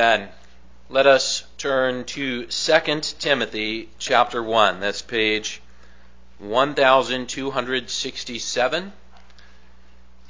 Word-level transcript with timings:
Amen. 0.00 0.28
Let 0.88 1.06
us 1.06 1.44
turn 1.58 2.04
to 2.04 2.46
2 2.46 2.80
Timothy 3.18 3.90
chapter 3.98 4.42
1. 4.42 4.80
That's 4.80 5.02
page 5.02 5.60
1267 6.38 8.92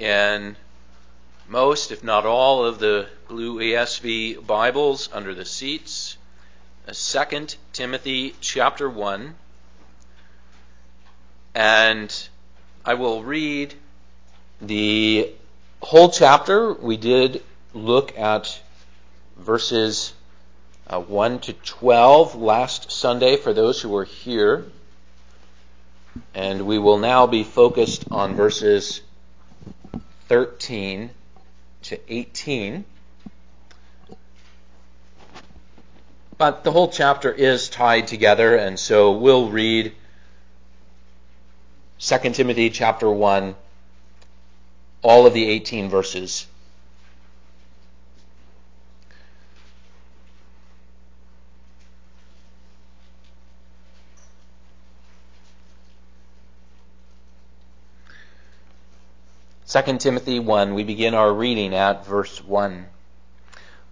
in 0.01 0.57
most, 1.49 1.93
if 1.93 2.03
not 2.03 2.27
all, 2.27 2.65
of 2.65 2.81
the 2.81 3.07
blue 3.29 3.61
ESV 3.61 4.45
Bibles 4.45 5.09
under 5.13 5.35
the 5.35 5.45
seats. 5.45 6.17
Uh, 6.89 6.93
2 6.93 7.47
Timothy 7.73 8.35
chapter 8.41 8.91
1. 8.91 9.37
And 11.55 12.29
I 12.85 12.95
will 12.95 13.23
read 13.23 13.75
the 14.61 15.31
whole 15.81 16.11
chapter. 16.11 16.73
We 16.73 16.97
did 16.97 17.45
look 17.73 18.19
at 18.19 18.61
verses 19.41 20.13
uh, 20.87 21.01
1 21.01 21.41
to 21.41 21.53
12 21.53 22.35
last 22.35 22.91
Sunday 22.91 23.37
for 23.37 23.53
those 23.53 23.81
who 23.81 23.89
were 23.89 24.05
here. 24.05 24.67
And 26.35 26.67
we 26.67 26.79
will 26.79 26.99
now 26.99 27.27
be 27.27 27.45
focused 27.45 28.05
on 28.11 28.35
verses 28.35 29.01
13 30.29 31.11
to 31.83 32.13
18. 32.13 32.85
But 36.37 36.65
the 36.65 36.73
whole 36.73 36.89
chapter 36.89 37.31
is 37.31 37.69
tied 37.69 38.07
together, 38.07 38.57
and 38.57 38.79
so 38.79 39.13
we'll 39.13 39.51
read 39.51 39.93
2 41.99 42.19
Timothy 42.31 42.71
chapter 42.71 43.11
1, 43.11 43.55
all 45.03 45.27
of 45.27 45.35
the 45.35 45.49
18 45.49 45.91
verses 45.91 46.47
2 59.71 59.99
Timothy 59.99 60.41
1, 60.41 60.75
we 60.75 60.83
begin 60.83 61.15
our 61.15 61.33
reading 61.33 61.73
at 61.77 62.05
verse 62.05 62.43
1. 62.43 62.87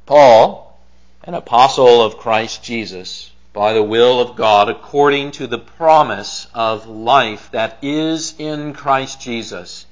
Paul, 0.07 0.77
an 1.23 1.35
apostle 1.35 2.03
of 2.03 2.19
Christ 2.19 2.65
Jesus, 2.65 3.31
by 3.53 3.73
the 3.73 3.83
will 3.85 4.21
of 4.21 4.35
God, 4.35 4.69
according 4.69 5.31
to 5.31 5.47
the 5.47 5.61
promise 5.61 6.49
of 6.53 6.89
life 6.89 7.49
that 7.53 7.79
is 7.81 8.35
in 8.39 8.73
Christ 8.73 9.21
Jesus, 9.21 9.87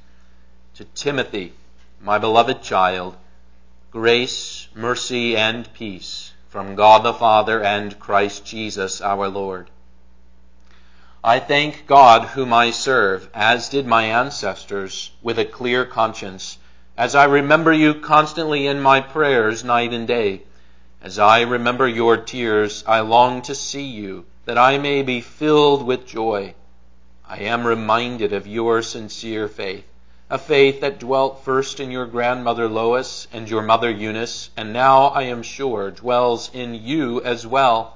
to 0.75 0.85
Timothy, 0.87 1.53
my 2.03 2.19
beloved 2.19 2.63
child, 2.65 3.15
grace, 3.93 4.67
mercy, 4.75 5.37
and 5.37 5.73
peace 5.73 6.33
from 6.49 6.75
God 6.75 7.05
the 7.05 7.15
Father 7.15 7.63
and 7.63 7.97
Christ 8.01 8.45
Jesus 8.45 9.01
our 9.01 9.29
Lord. 9.29 9.71
I 11.29 11.41
thank 11.41 11.89
God 11.89 12.23
whom 12.23 12.53
I 12.53 12.71
serve, 12.71 13.29
as 13.35 13.69
did 13.69 13.85
my 13.85 14.05
ancestors, 14.05 15.11
with 15.25 15.41
a 15.41 15.45
clear 15.45 15.85
conscience, 15.85 16.57
as 16.97 17.17
I 17.17 17.25
remember 17.25 17.73
you 17.73 17.95
constantly 17.95 18.69
in 18.69 18.81
my 18.81 19.01
prayers 19.01 19.65
night 19.65 19.93
and 19.93 20.07
day. 20.07 20.43
As 21.03 21.19
I 21.19 21.41
remember 21.41 21.89
your 21.89 22.17
tears, 22.17 22.85
I 22.87 23.01
long 23.01 23.43
to 23.43 23.57
see 23.57 23.83
you, 23.83 24.27
that 24.45 24.57
I 24.57 24.79
may 24.79 25.03
be 25.03 25.21
filled 25.21 25.85
with 25.85 26.07
joy. 26.07 26.55
I 27.29 27.39
am 27.39 27.67
reminded 27.67 28.33
of 28.33 28.47
your 28.47 28.81
sincere 28.83 29.49
faith, 29.49 29.85
a 30.31 30.39
faith 30.39 30.81
that 30.81 31.01
dwelt 31.01 31.45
first 31.45 31.81
in 31.81 31.91
your 31.91 32.07
grandmother 32.07 32.69
Lois 32.69 33.27
and 33.33 33.51
your 33.51 33.63
mother 33.63 33.91
Eunice, 33.91 34.51
and 34.57 34.73
now, 34.73 35.07
I 35.07 35.23
am 35.23 35.43
sure, 35.43 35.91
dwells 35.91 36.53
in 36.55 36.77
you 36.77 37.21
as 37.25 37.45
well. 37.45 37.96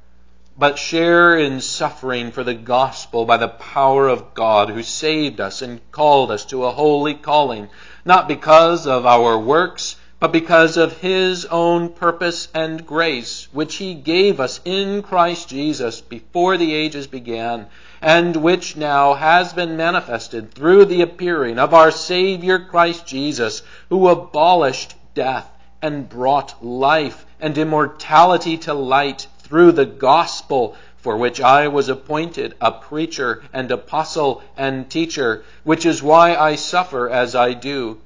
but 0.57 0.77
share 0.77 1.37
in 1.37 1.61
suffering 1.61 2.31
for 2.31 2.43
the 2.43 2.53
gospel 2.53 3.25
by 3.25 3.37
the 3.37 3.47
power 3.47 4.07
of 4.07 4.33
God 4.33 4.69
who 4.69 4.83
saved 4.83 5.39
us 5.39 5.61
and 5.61 5.79
called 5.91 6.29
us 6.29 6.45
to 6.45 6.65
a 6.65 6.71
holy 6.71 7.13
calling, 7.13 7.69
not 8.05 8.27
because 8.27 8.85
of 8.85 9.05
our 9.05 9.37
works, 9.39 9.95
but 10.19 10.31
because 10.31 10.77
of 10.77 10.99
his 10.99 11.45
own 11.45 11.89
purpose 11.89 12.47
and 12.53 12.85
grace, 12.85 13.47
which 13.51 13.77
he 13.77 13.95
gave 13.95 14.39
us 14.39 14.59
in 14.63 15.01
Christ 15.01 15.49
Jesus 15.49 15.99
before 15.99 16.57
the 16.57 16.75
ages 16.75 17.07
began, 17.07 17.65
and 18.01 18.35
which 18.35 18.77
now 18.77 19.15
has 19.15 19.53
been 19.53 19.75
manifested 19.75 20.53
through 20.53 20.85
the 20.85 21.01
appearing 21.01 21.57
of 21.57 21.73
our 21.73 21.89
Savior 21.89 22.59
Christ 22.59 23.07
Jesus, 23.07 23.63
who 23.89 24.07
abolished 24.07 24.93
death 25.15 25.49
and 25.81 26.07
brought 26.07 26.63
life 26.63 27.25
and 27.39 27.57
immortality 27.57 28.57
to 28.59 28.75
light 28.75 29.25
through 29.51 29.73
the 29.73 29.85
gospel 29.85 30.77
for 30.95 31.17
which 31.17 31.41
I 31.41 31.67
was 31.67 31.89
appointed 31.89 32.55
a 32.61 32.71
preacher 32.71 33.43
and 33.51 33.69
apostle 33.69 34.41
and 34.55 34.89
teacher, 34.89 35.43
which 35.65 35.85
is 35.85 36.01
why 36.01 36.37
I 36.37 36.55
suffer 36.55 37.09
as 37.09 37.35
I 37.35 37.51
do. 37.51 37.99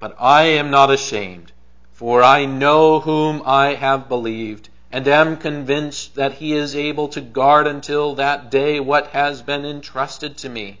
But 0.00 0.16
I 0.18 0.42
am 0.42 0.68
not 0.68 0.90
ashamed, 0.90 1.52
for 1.92 2.24
I 2.24 2.44
know 2.44 2.98
whom 2.98 3.40
I 3.46 3.74
have 3.74 4.08
believed, 4.08 4.68
and 4.90 5.06
am 5.06 5.36
convinced 5.36 6.16
that 6.16 6.32
he 6.32 6.54
is 6.54 6.74
able 6.74 7.06
to 7.10 7.20
guard 7.20 7.68
until 7.68 8.16
that 8.16 8.50
day 8.50 8.80
what 8.80 9.06
has 9.08 9.42
been 9.42 9.64
entrusted 9.64 10.36
to 10.38 10.48
me. 10.48 10.80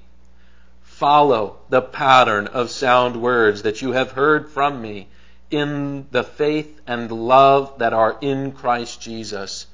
Follow 0.82 1.58
the 1.68 1.82
pattern 1.82 2.48
of 2.48 2.68
sound 2.68 3.22
words 3.22 3.62
that 3.62 3.80
you 3.80 3.92
have 3.92 4.10
heard 4.10 4.50
from 4.50 4.82
me 4.82 5.06
in 5.52 6.08
the 6.10 6.24
faith 6.24 6.80
and 6.84 7.12
love 7.12 7.78
that 7.78 7.92
are 7.92 8.18
in 8.20 8.50
Christ 8.50 9.00
Jesus 9.00 9.66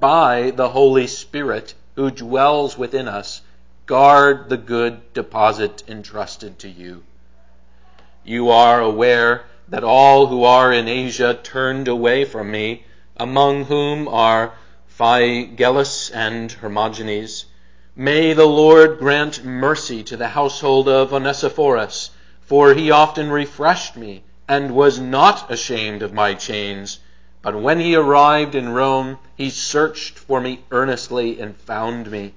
by 0.00 0.50
the 0.50 0.70
Holy 0.70 1.06
Spirit 1.06 1.74
who 1.96 2.10
dwells 2.10 2.78
within 2.78 3.06
us, 3.06 3.42
guard 3.86 4.48
the 4.48 4.56
good 4.56 5.12
deposit 5.12 5.82
entrusted 5.86 6.58
to 6.58 6.68
you. 6.68 7.02
You 8.24 8.50
are 8.50 8.80
aware 8.80 9.44
that 9.68 9.84
all 9.84 10.28
who 10.28 10.44
are 10.44 10.72
in 10.72 10.88
Asia 10.88 11.34
turned 11.34 11.88
away 11.88 12.24
from 12.24 12.50
me, 12.50 12.84
among 13.16 13.66
whom 13.66 14.08
are 14.08 14.54
Phygelus 14.88 16.10
and 16.10 16.50
Hermogenes. 16.50 17.44
May 17.94 18.32
the 18.32 18.46
Lord 18.46 18.98
grant 18.98 19.44
mercy 19.44 20.02
to 20.04 20.16
the 20.16 20.28
household 20.28 20.88
of 20.88 21.12
Onesiphorus, 21.12 22.10
for 22.40 22.74
he 22.74 22.90
often 22.90 23.30
refreshed 23.30 23.96
me 23.96 24.24
and 24.48 24.74
was 24.74 24.98
not 24.98 25.50
ashamed 25.50 26.02
of 26.02 26.12
my 26.12 26.34
chains. 26.34 26.98
But 27.42 27.60
when 27.60 27.80
he 27.80 27.96
arrived 27.96 28.54
in 28.54 28.68
Rome, 28.68 29.18
he 29.36 29.50
searched 29.50 30.18
for 30.18 30.40
me 30.40 30.64
earnestly 30.70 31.40
and 31.40 31.56
found 31.56 32.10
me. 32.10 32.34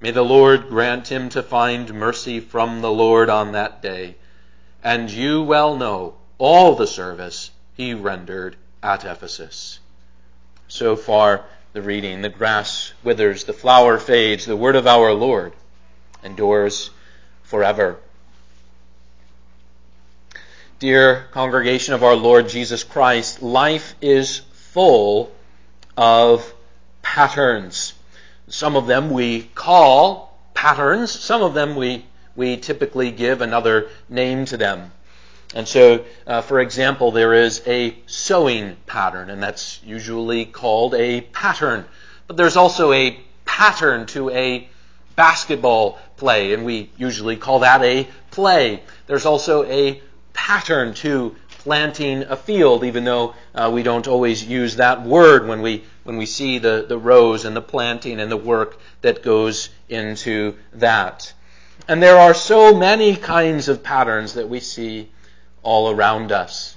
May 0.00 0.10
the 0.10 0.24
Lord 0.24 0.68
grant 0.68 1.08
him 1.08 1.28
to 1.30 1.42
find 1.42 1.94
mercy 1.94 2.40
from 2.40 2.80
the 2.80 2.90
Lord 2.90 3.30
on 3.30 3.52
that 3.52 3.80
day. 3.80 4.16
And 4.82 5.10
you 5.10 5.42
well 5.42 5.76
know 5.76 6.16
all 6.38 6.74
the 6.74 6.86
service 6.86 7.50
he 7.76 7.94
rendered 7.94 8.56
at 8.82 9.04
Ephesus. 9.04 9.78
So 10.66 10.96
far, 10.96 11.44
the 11.72 11.82
reading. 11.82 12.22
The 12.22 12.28
grass 12.28 12.92
withers, 13.04 13.44
the 13.44 13.52
flower 13.52 13.98
fades, 13.98 14.46
the 14.46 14.56
word 14.56 14.74
of 14.74 14.86
our 14.86 15.12
Lord 15.12 15.52
endures 16.24 16.90
forever. 17.42 17.98
Dear 20.78 21.26
congregation 21.32 21.94
of 21.94 22.02
our 22.02 22.14
Lord 22.14 22.48
Jesus 22.48 22.84
Christ, 22.84 23.42
life 23.42 23.94
is 24.00 24.42
full 24.72 25.32
of 25.96 26.54
patterns. 27.02 27.94
Some 28.48 28.76
of 28.76 28.86
them 28.86 29.10
we 29.10 29.42
call 29.54 30.38
patterns, 30.54 31.10
some 31.10 31.42
of 31.42 31.54
them 31.54 31.76
we, 31.76 32.04
we 32.36 32.56
typically 32.56 33.10
give 33.10 33.40
another 33.40 33.88
name 34.08 34.44
to 34.46 34.56
them. 34.56 34.92
And 35.54 35.66
so, 35.66 36.04
uh, 36.26 36.42
for 36.42 36.60
example, 36.60 37.10
there 37.10 37.32
is 37.32 37.62
a 37.66 37.96
sewing 38.06 38.76
pattern, 38.86 39.30
and 39.30 39.42
that's 39.42 39.80
usually 39.82 40.44
called 40.44 40.94
a 40.94 41.22
pattern. 41.22 41.86
But 42.26 42.36
there's 42.36 42.56
also 42.56 42.92
a 42.92 43.18
pattern 43.46 44.06
to 44.08 44.28
a 44.30 44.68
basketball 45.16 45.98
play, 46.18 46.52
and 46.52 46.66
we 46.66 46.90
usually 46.98 47.36
call 47.36 47.60
that 47.60 47.82
a 47.82 48.06
play. 48.30 48.82
There's 49.06 49.24
also 49.24 49.64
a 49.64 50.02
pattern 50.34 50.92
to 50.94 51.34
planting 51.68 52.22
a 52.22 52.34
field, 52.34 52.82
even 52.82 53.04
though 53.04 53.34
uh, 53.54 53.70
we 53.70 53.82
don't 53.82 54.08
always 54.08 54.42
use 54.42 54.76
that 54.76 55.02
word 55.02 55.46
when 55.46 55.60
we 55.60 55.84
when 56.02 56.16
we 56.16 56.24
see 56.24 56.56
the, 56.56 56.86
the 56.88 56.96
rows 56.96 57.44
and 57.44 57.54
the 57.54 57.60
planting 57.60 58.20
and 58.20 58.32
the 58.32 58.38
work 58.38 58.80
that 59.02 59.22
goes 59.22 59.68
into 59.90 60.54
that. 60.72 61.30
And 61.86 62.02
there 62.02 62.16
are 62.16 62.32
so 62.32 62.74
many 62.74 63.14
kinds 63.14 63.68
of 63.68 63.82
patterns 63.82 64.32
that 64.32 64.48
we 64.48 64.60
see 64.60 65.10
all 65.62 65.90
around 65.90 66.32
us. 66.32 66.74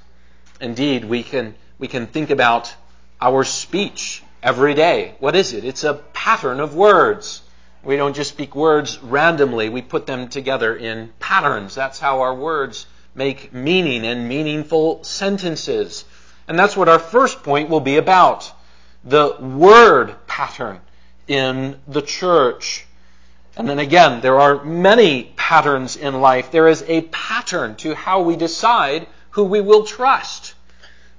Indeed, 0.59 1.05
we 1.05 1.23
can, 1.23 1.55
we 1.79 1.88
can 1.88 2.07
think 2.07 2.29
about 2.29 2.75
our 3.21 3.45
speech 3.45 4.21
every 4.43 4.73
day. 4.73 5.15
What 5.19 5.38
is 5.38 5.53
it? 5.53 5.63
It's 5.63 5.85
a 5.85 5.93
pattern 6.11 6.59
of 6.59 6.75
words. 6.75 7.41
We 7.81 7.95
don't 7.95 8.13
just 8.13 8.31
speak 8.31 8.57
words 8.57 8.99
randomly, 8.99 9.69
we 9.69 9.81
put 9.81 10.05
them 10.05 10.27
together 10.27 10.75
in 10.75 11.13
patterns. 11.21 11.75
That's 11.75 11.99
how 11.99 12.19
our 12.19 12.35
words 12.35 12.88
make 13.13 13.53
meaning 13.53 14.05
and 14.05 14.27
meaningful 14.27 15.03
sentences. 15.03 16.05
And 16.47 16.57
that's 16.57 16.77
what 16.77 16.89
our 16.89 16.99
first 16.99 17.43
point 17.43 17.69
will 17.69 17.79
be 17.79 17.97
about 17.97 18.51
the 19.03 19.35
word 19.39 20.15
pattern 20.27 20.79
in 21.27 21.79
the 21.87 22.01
church. 22.01 22.85
And 23.57 23.67
then 23.67 23.79
again, 23.79 24.21
there 24.21 24.39
are 24.39 24.63
many 24.63 25.33
patterns 25.35 25.95
in 25.95 26.21
life. 26.21 26.51
There 26.51 26.67
is 26.67 26.83
a 26.87 27.01
pattern 27.01 27.75
to 27.77 27.95
how 27.95 28.21
we 28.21 28.35
decide 28.35 29.07
who 29.31 29.43
we 29.43 29.61
will 29.61 29.83
trust. 29.83 30.53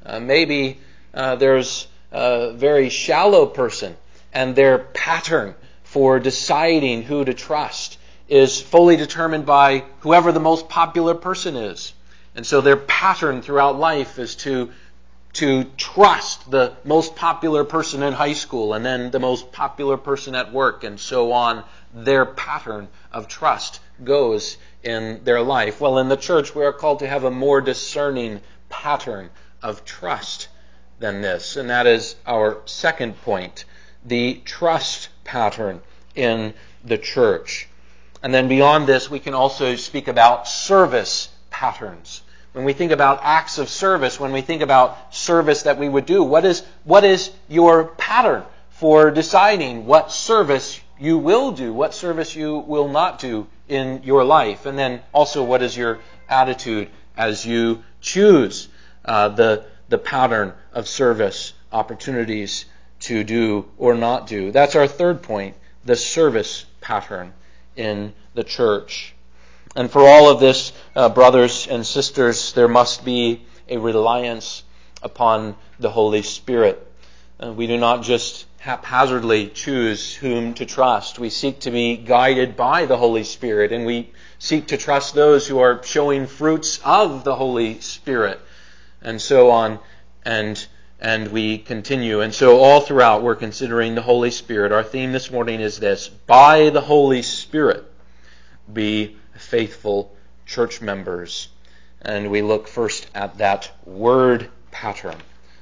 Uh, 0.04 0.20
maybe 0.20 0.80
uh, 1.14 1.36
there's 1.36 1.86
a 2.10 2.52
very 2.52 2.88
shallow 2.88 3.46
person, 3.46 3.96
and 4.32 4.54
their 4.54 4.78
pattern 4.78 5.54
for 5.84 6.18
deciding 6.18 7.02
who 7.02 7.24
to 7.24 7.34
trust 7.34 7.98
is 8.28 8.60
fully 8.60 8.96
determined 8.96 9.46
by 9.46 9.84
whoever 10.00 10.32
the 10.32 10.40
most 10.40 10.69
popular 10.69 11.14
person 11.14 11.56
is. 11.56 11.92
And 12.34 12.46
so 12.46 12.60
their 12.60 12.76
pattern 12.76 13.42
throughout 13.42 13.78
life 13.78 14.19
is 14.19 14.36
to 14.36 14.70
to 15.34 15.64
trust 15.78 16.50
the 16.50 16.74
most 16.84 17.16
popular 17.16 17.64
person 17.64 18.02
in 18.02 18.12
high 18.12 18.34
school 18.34 18.74
and 18.74 18.84
then 18.84 19.10
the 19.10 19.19
most 19.19 19.50
popular 19.50 19.96
person 19.96 20.34
at 20.34 20.52
work 20.52 20.84
and 20.84 21.00
so 21.00 21.32
on. 21.32 21.64
Their 21.94 22.26
pattern 22.26 22.88
of 23.10 23.28
trust 23.28 23.80
goes 24.04 24.58
in 24.82 25.24
their 25.24 25.40
life. 25.40 25.80
Well, 25.80 25.98
in 25.98 26.08
the 26.08 26.16
church, 26.16 26.54
we 26.54 26.64
are 26.64 26.72
called 26.72 26.98
to 26.98 27.08
have 27.08 27.24
a 27.24 27.30
more 27.30 27.62
discerning 27.62 28.42
pattern 28.69 29.30
of 29.62 29.84
trust 29.86 30.48
than 30.98 31.22
this. 31.22 31.56
And 31.56 31.70
that 31.70 31.86
is 31.86 32.16
our 32.26 32.58
second 32.66 33.20
point 33.22 33.64
the 34.04 34.40
trust 34.44 35.08
pattern 35.24 35.80
in 36.14 36.52
the 36.84 36.98
church. 36.98 37.69
And 38.22 38.32
then 38.32 38.48
beyond 38.48 38.86
this, 38.86 39.10
we 39.10 39.19
can 39.19 39.34
also 39.34 39.76
speak 39.76 40.08
about 40.08 40.46
service 40.46 41.28
patterns 41.50 42.22
when 42.52 42.64
we 42.66 42.74
think 42.74 42.92
about 42.92 43.20
acts 43.22 43.56
of 43.56 43.69
service, 43.69 44.20
when 44.20 44.32
we 44.32 44.42
think 44.42 44.60
about 44.60 45.14
service 45.14 45.62
that 45.62 45.78
we 45.78 45.88
would 45.88 46.04
do, 46.04 46.22
what 46.22 46.44
is, 46.44 46.62
what 46.84 47.02
is 47.02 47.30
your 47.48 47.84
pattern 47.84 48.44
for 48.70 49.10
deciding 49.10 49.86
what 49.86 50.12
service 50.12 50.78
you 51.00 51.16
will 51.16 51.52
do, 51.52 51.72
what 51.72 51.94
service 51.94 52.36
you 52.36 52.58
will 52.58 52.88
not 52.88 53.19
do 53.19 53.46
in 53.69 54.02
your 54.04 54.22
life? 54.22 54.66
And 54.66 54.78
then 54.78 55.00
also, 55.14 55.42
what 55.42 55.62
is 55.62 55.74
your 55.74 56.00
attitude 56.28 56.90
as 57.16 57.46
you 57.46 57.82
choose 58.02 58.69
uh, 59.04 59.30
the, 59.30 59.64
the 59.88 59.98
pattern 59.98 60.52
of 60.74 60.86
service 60.86 61.54
opportunities 61.72 62.66
to 63.00 63.24
do 63.24 63.66
or 63.78 63.94
not 63.94 64.26
do? 64.26 64.52
That's 64.52 64.76
our 64.76 64.86
third 64.86 65.22
point 65.22 65.56
the 65.84 65.96
service 65.96 66.66
pattern 66.80 67.32
in 67.76 68.12
the 68.34 68.44
church. 68.44 69.14
And 69.74 69.90
for 69.90 70.06
all 70.06 70.28
of 70.28 70.40
this, 70.40 70.72
uh, 70.94 71.08
brothers 71.08 71.66
and 71.66 71.86
sisters, 71.86 72.52
there 72.52 72.69
must 72.69 73.04
be 73.04 73.42
a 73.69 73.78
reliance 73.78 74.62
upon 75.02 75.56
the 75.78 75.90
Holy 75.90 76.22
Spirit. 76.22 76.86
Uh, 77.42 77.52
we 77.52 77.66
do 77.66 77.78
not 77.78 78.02
just 78.02 78.46
haphazardly 78.58 79.48
choose 79.48 80.14
whom 80.14 80.54
to 80.54 80.66
trust. 80.66 81.19
We 81.19 81.30
seek 81.30 81.60
to 81.60 81.70
be 81.70 81.96
guided 81.96 82.56
by 82.56 82.86
the 82.86 82.96
Holy 82.96 83.24
Spirit, 83.24 83.72
and 83.72 83.86
we 83.86 84.12
seek 84.38 84.69
to 84.69 84.76
trust 84.76 85.14
those 85.14 85.46
who 85.48 85.58
are 85.58 85.82
showing 85.82 86.26
fruits 86.26 86.78
of 86.84 87.24
the 87.24 87.34
Holy 87.34 87.80
Spirit, 87.80 88.40
and 89.00 89.20
so 89.20 89.50
on, 89.50 89.80
and 90.24 90.64
and 91.02 91.32
we 91.32 91.58
continue. 91.58 92.20
And 92.20 92.32
so 92.32 92.60
all 92.60 92.81
throughout, 92.81 93.25
we're 93.25 93.34
considering 93.34 93.96
the 93.96 94.02
Holy 94.02 94.31
Spirit. 94.31 94.70
Our 94.70 94.84
theme 94.84 95.10
this 95.10 95.32
morning 95.32 95.60
is 95.60 95.81
this: 95.81 96.08
by 96.08 96.70
the 96.70 96.81
Holy 96.81 97.22
Spirit, 97.22 97.84
be 98.72 99.16
faithful 99.37 100.14
church 100.46 100.81
members. 100.81 101.49
And 102.00 102.31
we 102.31 102.40
look 102.40 102.69
first 102.69 103.08
at 103.14 103.38
that 103.38 103.70
word 103.84 104.49
pattern. 104.70 105.16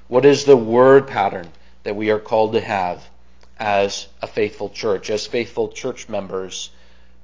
What 0.09 0.27
is 0.27 0.45
the 0.45 0.57
word 0.57 1.09
pattern 1.09 1.49
that 1.85 1.97
we 1.97 2.11
are 2.11 2.19
called 2.19 2.53
to 2.53 2.61
have 2.61 3.03
as 3.59 4.09
a 4.21 4.27
faithful 4.27 4.69
church, 4.69 5.09
as 5.09 5.27
faithful 5.27 5.69
church 5.69 6.09
members 6.09 6.71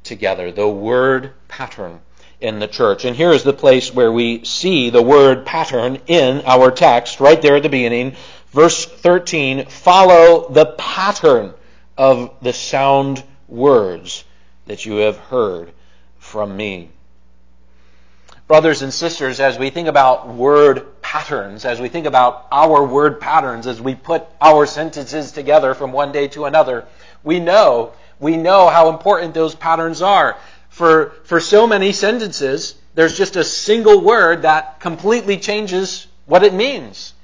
together? 0.05 0.53
The 0.53 0.69
word 0.69 1.33
pattern 1.49 2.01
in 2.41 2.59
the 2.59 2.69
church. 2.69 3.05
And 3.05 3.17
here 3.17 3.33
is 3.33 3.43
the 3.43 3.53
place 3.53 3.93
where 3.93 4.13
we 4.13 4.45
see 4.45 4.91
the 4.91 5.03
word 5.03 5.47
pattern 5.47 5.99
in 6.07 6.43
our 6.47 6.71
text, 6.71 7.21
right 7.21 7.41
there 7.41 7.57
at 7.57 7.63
the 7.63 7.69
beginning. 7.69 8.15
Verse 8.51 8.85
13, 8.85 9.67
follow 9.67 10.49
the 10.51 10.67
pattern 10.79 11.55
of 11.97 12.35
the 12.43 12.53
sound 12.53 13.23
words 13.49 14.25
that 14.67 14.85
you 14.85 14.97
have 14.97 15.17
heard 15.17 15.73
from 16.19 16.57
me. 16.57 16.91
Brothers 18.47 18.83
and 18.83 18.95
sisters, 18.95 19.41
as 19.41 19.59
we 19.59 19.71
think 19.71 19.89
about 19.89 20.29
word 20.29 21.03
patterns, 21.03 21.65
as 21.65 21.81
we 21.81 21.89
think 21.89 22.07
about 22.07 22.47
our 22.53 22.85
word 22.85 23.21
patterns, 23.21 23.67
as 23.67 23.81
we 23.81 23.97
put 23.97 24.25
our 24.41 24.67
sentences 24.67 25.33
together 25.33 25.75
from 25.75 25.93
one 25.93 26.13
day 26.13 26.29
to 26.29 26.45
another, 26.45 26.87
we 27.25 27.41
know, 27.41 27.93
we 28.21 28.37
know 28.37 28.69
how 28.69 28.89
important 28.89 29.35
those 29.35 29.57
patterns 29.57 30.01
are. 30.01 30.37
For, 30.77 31.15
for 31.25 31.41
so 31.41 31.67
many 31.67 31.93
sentences, 31.93 32.75
there's 32.95 33.17
just 33.17 33.37
a 33.37 33.45
single 33.45 34.03
word 34.03 34.43
that 34.43 34.79
completely 34.79 35.39
changes 35.39 36.07
what 36.27 36.43
it 36.43 36.53
means. 36.53 37.15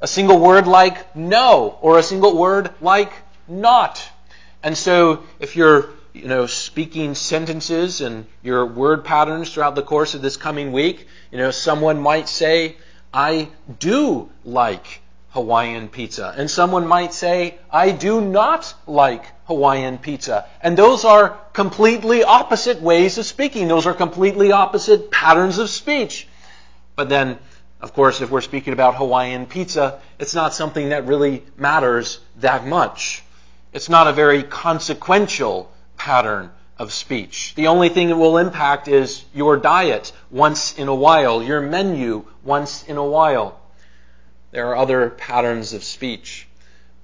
A 0.00 0.06
single 0.06 0.38
word 0.38 0.66
like 0.66 1.14
no, 1.14 1.78
or 1.82 1.98
a 1.98 2.02
single 2.02 2.34
word 2.34 2.70
like 2.80 3.12
not. 3.46 4.02
And 4.62 4.74
so, 4.74 5.24
if 5.38 5.54
you're 5.54 5.90
you 6.14 6.28
know, 6.28 6.46
speaking 6.46 7.14
sentences 7.14 8.00
and 8.00 8.24
your 8.42 8.64
word 8.64 9.04
patterns 9.04 9.52
throughout 9.52 9.74
the 9.74 9.82
course 9.82 10.14
of 10.14 10.22
this 10.22 10.38
coming 10.38 10.72
week. 10.72 11.06
You 11.30 11.36
know, 11.36 11.50
someone 11.50 12.00
might 12.00 12.26
say, 12.26 12.76
I 13.12 13.50
do 13.78 14.30
like 14.46 15.02
Hawaiian 15.32 15.90
pizza. 15.90 16.32
And 16.34 16.50
someone 16.50 16.86
might 16.86 17.12
say, 17.12 17.58
I 17.70 17.90
do 17.90 18.22
not 18.22 18.72
like 18.86 19.26
Hawaiian 19.46 19.98
pizza. 19.98 20.46
And 20.60 20.76
those 20.76 21.04
are 21.04 21.38
completely 21.52 22.24
opposite 22.24 22.80
ways 22.80 23.18
of 23.18 23.26
speaking. 23.26 23.68
Those 23.68 23.86
are 23.86 23.94
completely 23.94 24.52
opposite 24.52 25.10
patterns 25.10 25.58
of 25.58 25.70
speech. 25.70 26.26
But 26.96 27.08
then, 27.08 27.38
of 27.80 27.92
course, 27.92 28.20
if 28.20 28.30
we're 28.30 28.40
speaking 28.40 28.72
about 28.72 28.96
Hawaiian 28.96 29.46
pizza, 29.46 30.00
it's 30.18 30.34
not 30.34 30.54
something 30.54 30.88
that 30.88 31.06
really 31.06 31.44
matters 31.56 32.18
that 32.40 32.66
much. 32.66 33.22
It's 33.72 33.88
not 33.88 34.08
a 34.08 34.12
very 34.12 34.42
consequential 34.42 35.70
pattern 35.96 36.50
of 36.78 36.92
speech. 36.92 37.54
The 37.54 37.68
only 37.68 37.88
thing 37.88 38.10
it 38.10 38.16
will 38.16 38.38
impact 38.38 38.88
is 38.88 39.24
your 39.34 39.56
diet 39.56 40.12
once 40.30 40.76
in 40.78 40.88
a 40.88 40.94
while, 40.94 41.42
your 41.42 41.60
menu 41.60 42.26
once 42.42 42.84
in 42.84 42.96
a 42.96 43.04
while. 43.04 43.60
There 44.50 44.68
are 44.68 44.76
other 44.76 45.10
patterns 45.10 45.72
of 45.72 45.84
speech, 45.84 46.45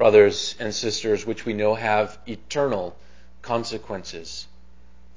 brothers 0.02 0.56
and 0.59 0.75
sisters, 0.75 1.25
which 1.25 1.47
we 1.47 1.52
know 1.52 1.76
have 1.76 2.18
eternal 2.26 2.97
consequences. 3.40 4.49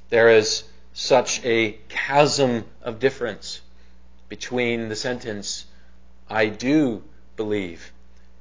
There 0.10 0.30
is 0.30 0.64
such 0.94 1.44
a 1.44 1.72
chasm 1.90 2.66
of 2.84 3.00
difference 3.00 3.62
between 4.30 4.88
the 4.88 4.96
sentence, 4.96 5.66
I 6.30 6.50
do 6.50 7.04
believe 7.36 7.92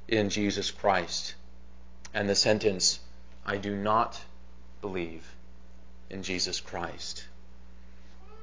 in 0.07 0.29
Jesus 0.29 0.69
Christ, 0.69 1.33
and 2.13 2.29
the 2.29 2.35
sentence, 2.35 2.99
I 3.43 3.57
do 3.57 3.75
not 3.75 4.21
believe 4.81 5.25
in 6.11 6.21
Jesus 6.21 6.59
Christ. 6.59 7.25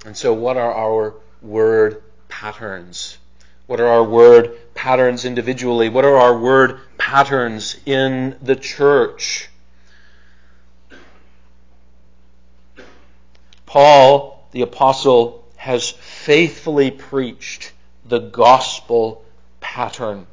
And 0.04 0.16
so, 0.16 0.32
what 0.32 0.56
are 0.56 0.74
our 0.74 1.14
word 1.40 2.02
patterns? 2.26 3.18
What 3.72 3.80
are 3.80 3.88
our 3.88 4.04
word 4.04 4.74
patterns 4.74 5.24
individually? 5.24 5.88
What 5.88 6.04
are 6.04 6.18
our 6.18 6.36
word 6.36 6.78
patterns 6.98 7.74
in 7.86 8.36
the 8.42 8.54
church? 8.54 9.48
Paul, 13.64 14.46
the 14.50 14.60
apostle, 14.60 15.48
has 15.56 15.88
faithfully 15.88 16.90
preached 16.90 17.72
the 18.04 18.18
gospel 18.18 19.24
pattern. 19.60 20.26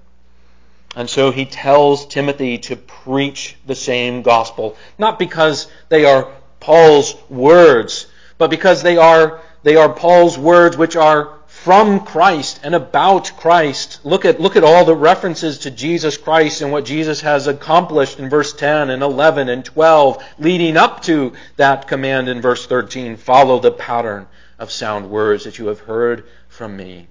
And 0.98 1.10
so 1.10 1.32
he 1.32 1.46
tells 1.46 2.08
Timothy 2.08 2.58
to 2.58 2.76
preach 2.76 3.56
the 3.66 3.74
same 3.74 4.22
gospel, 4.22 4.76
not 4.98 5.18
because 5.18 5.72
they 5.88 6.04
are 6.04 6.28
Paul's 6.60 7.16
words, 7.30 8.08
but 8.38 8.50
because 8.50 8.84
they 8.84 8.98
are, 8.98 9.40
they 9.64 9.78
are 9.78 9.88
Paul's 9.88 10.38
words 10.38 10.76
which 10.76 10.98
are 10.98 11.39
from 11.64 12.06
Christ 12.06 12.62
and 12.64 12.74
about 12.74 13.34
Christ. 13.36 14.00
Look 14.06 14.24
at, 14.24 14.40
look 14.40 14.56
at 14.56 14.64
all 14.64 14.86
the 14.86 14.96
references 14.96 15.60
to 15.60 15.72
Jesus 15.72 16.16
Christ 16.16 16.62
and 16.62 16.72
what 16.72 16.86
Jesus 16.86 17.20
has 17.20 17.48
accomplished 17.48 18.18
in 18.18 18.30
verse 18.30 18.54
10 18.54 18.90
and 18.90 19.04
11 19.04 19.50
and 19.50 19.66
12, 19.66 20.24
leading 20.40 20.78
up 20.78 21.02
to 21.04 21.34
that 21.58 21.86
command 21.90 22.30
in 22.30 22.42
verse 22.42 22.66
13. 22.66 23.18
Follow 23.18 23.60
the 23.60 23.74
pattern 23.74 24.28
of 24.58 24.72
sound 24.72 25.10
words 25.10 25.44
that 25.44 25.60
you 25.60 25.68
have 25.68 25.82
heard 25.82 26.24
from 26.48 26.78
me. 26.78 27.08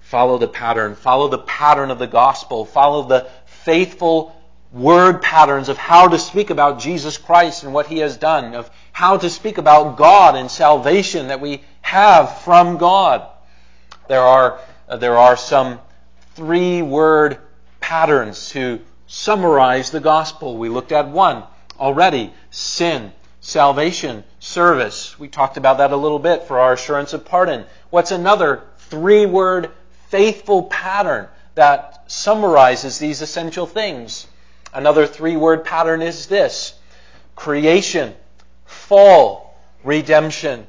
Follow 0.00 0.36
the 0.36 0.46
pattern. 0.46 0.94
Follow 0.94 1.28
the 1.28 1.38
pattern 1.38 1.90
of 1.90 1.98
the 1.98 2.06
gospel. 2.06 2.66
Follow 2.66 3.04
the 3.04 3.26
faithful 3.46 4.36
word 4.72 5.22
patterns 5.22 5.70
of 5.70 5.78
how 5.78 6.08
to 6.08 6.18
speak 6.18 6.50
about 6.50 6.80
Jesus 6.80 7.16
Christ 7.16 7.62
and 7.62 7.72
what 7.72 7.86
he 7.86 8.00
has 8.00 8.18
done, 8.18 8.54
of 8.54 8.70
how 8.92 9.16
to 9.16 9.30
speak 9.30 9.56
about 9.56 9.96
God 9.96 10.36
and 10.36 10.50
salvation 10.50 11.28
that 11.28 11.40
we 11.40 11.62
have 11.80 12.40
from 12.40 12.76
God. 12.76 13.26
There 14.08 14.20
are, 14.20 14.58
uh, 14.88 14.96
there 14.96 15.16
are 15.16 15.36
some 15.36 15.80
three 16.34 16.82
word 16.82 17.38
patterns 17.80 18.50
to 18.50 18.80
summarize 19.06 19.90
the 19.90 20.00
gospel. 20.00 20.56
We 20.56 20.68
looked 20.68 20.92
at 20.92 21.08
one 21.08 21.44
already 21.78 22.32
sin, 22.50 23.12
salvation, 23.40 24.24
service. 24.38 25.18
We 25.18 25.28
talked 25.28 25.56
about 25.56 25.78
that 25.78 25.92
a 25.92 25.96
little 25.96 26.18
bit 26.18 26.44
for 26.44 26.58
our 26.58 26.74
assurance 26.74 27.12
of 27.12 27.24
pardon. 27.24 27.64
What's 27.90 28.10
another 28.10 28.64
three 28.78 29.26
word 29.26 29.70
faithful 30.08 30.64
pattern 30.64 31.28
that 31.54 32.04
summarizes 32.10 32.98
these 32.98 33.22
essential 33.22 33.66
things? 33.66 34.26
Another 34.72 35.06
three 35.06 35.36
word 35.36 35.64
pattern 35.64 36.02
is 36.02 36.26
this 36.26 36.74
creation, 37.36 38.14
fall, 38.64 39.56
redemption. 39.82 40.66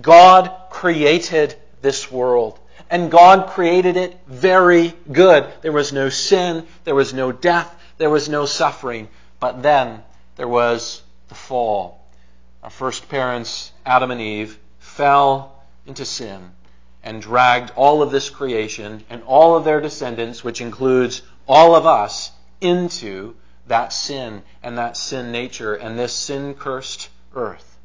God 0.00 0.52
created 0.70 1.56
this 1.86 2.10
world. 2.10 2.58
And 2.90 3.12
God 3.12 3.50
created 3.50 3.96
it 3.96 4.18
very 4.26 4.92
good. 5.12 5.46
There 5.62 5.70
was 5.70 5.92
no 5.92 6.08
sin, 6.08 6.66
there 6.82 6.96
was 6.96 7.14
no 7.14 7.30
death, 7.30 7.72
there 7.96 8.10
was 8.10 8.28
no 8.28 8.44
suffering. 8.44 9.08
But 9.38 9.62
then 9.62 10.02
there 10.34 10.48
was 10.48 11.00
the 11.28 11.36
fall. 11.36 12.04
Our 12.64 12.70
first 12.70 13.08
parents, 13.08 13.70
Adam 13.86 14.10
and 14.10 14.20
Eve, 14.20 14.58
fell 14.80 15.62
into 15.86 16.04
sin 16.04 16.50
and 17.04 17.22
dragged 17.22 17.70
all 17.76 18.02
of 18.02 18.10
this 18.10 18.30
creation 18.30 19.04
and 19.08 19.22
all 19.22 19.54
of 19.54 19.62
their 19.62 19.80
descendants, 19.80 20.42
which 20.42 20.60
includes 20.60 21.22
all 21.46 21.76
of 21.76 21.86
us, 21.86 22.32
into 22.60 23.36
that 23.68 23.92
sin 23.92 24.42
and 24.60 24.76
that 24.78 24.96
sin 24.96 25.30
nature 25.30 25.74
and 25.74 25.96
this 25.96 26.12
sin 26.12 26.54
cursed 26.54 27.10
earth. 27.36 27.78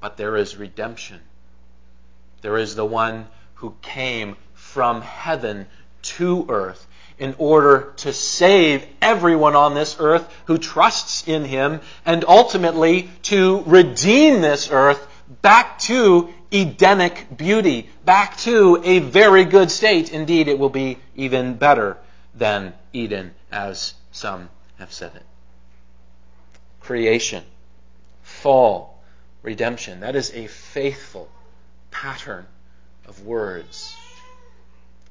But 0.00 0.16
there 0.16 0.38
is 0.38 0.56
redemption. 0.56 1.20
There 2.44 2.58
is 2.58 2.74
the 2.74 2.84
one 2.84 3.26
who 3.54 3.74
came 3.80 4.36
from 4.52 5.00
heaven 5.00 5.66
to 6.02 6.44
earth 6.50 6.86
in 7.18 7.34
order 7.38 7.94
to 7.96 8.12
save 8.12 8.86
everyone 9.00 9.56
on 9.56 9.72
this 9.72 9.96
earth 9.98 10.30
who 10.44 10.58
trusts 10.58 11.26
in 11.26 11.46
him 11.46 11.80
and 12.04 12.22
ultimately 12.28 13.08
to 13.22 13.62
redeem 13.64 14.42
this 14.42 14.68
earth 14.70 15.08
back 15.40 15.78
to 15.78 16.34
Edenic 16.52 17.34
beauty, 17.34 17.88
back 18.04 18.36
to 18.40 18.78
a 18.84 18.98
very 18.98 19.46
good 19.46 19.70
state. 19.70 20.12
Indeed, 20.12 20.46
it 20.46 20.58
will 20.58 20.68
be 20.68 20.98
even 21.16 21.54
better 21.54 21.96
than 22.34 22.74
Eden, 22.92 23.32
as 23.50 23.94
some 24.12 24.50
have 24.78 24.92
said 24.92 25.12
it. 25.14 25.24
Creation, 26.80 27.42
fall, 28.22 29.02
redemption. 29.42 30.00
That 30.00 30.14
is 30.14 30.30
a 30.34 30.46
faithful 30.46 31.30
pattern 31.94 32.44
of 33.06 33.24
words. 33.24 33.96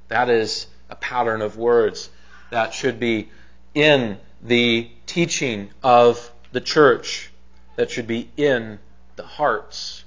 That 0.10 0.30
is 0.30 0.68
a 0.90 0.96
pattern 0.96 1.42
of 1.42 1.58
words 1.58 2.10
that 2.52 2.74
should 2.74 3.00
be 3.00 3.30
in 3.74 4.20
the 4.44 4.92
teaching 5.08 5.70
of 5.82 6.30
the 6.52 6.62
church, 6.62 7.32
that 7.78 7.90
should 7.90 8.06
be 8.06 8.30
in 8.38 8.78
the 9.16 9.24
hearts 9.24 10.04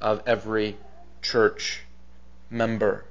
of 0.00 0.22
every 0.26 0.76
church 1.20 1.82
member 2.48 3.04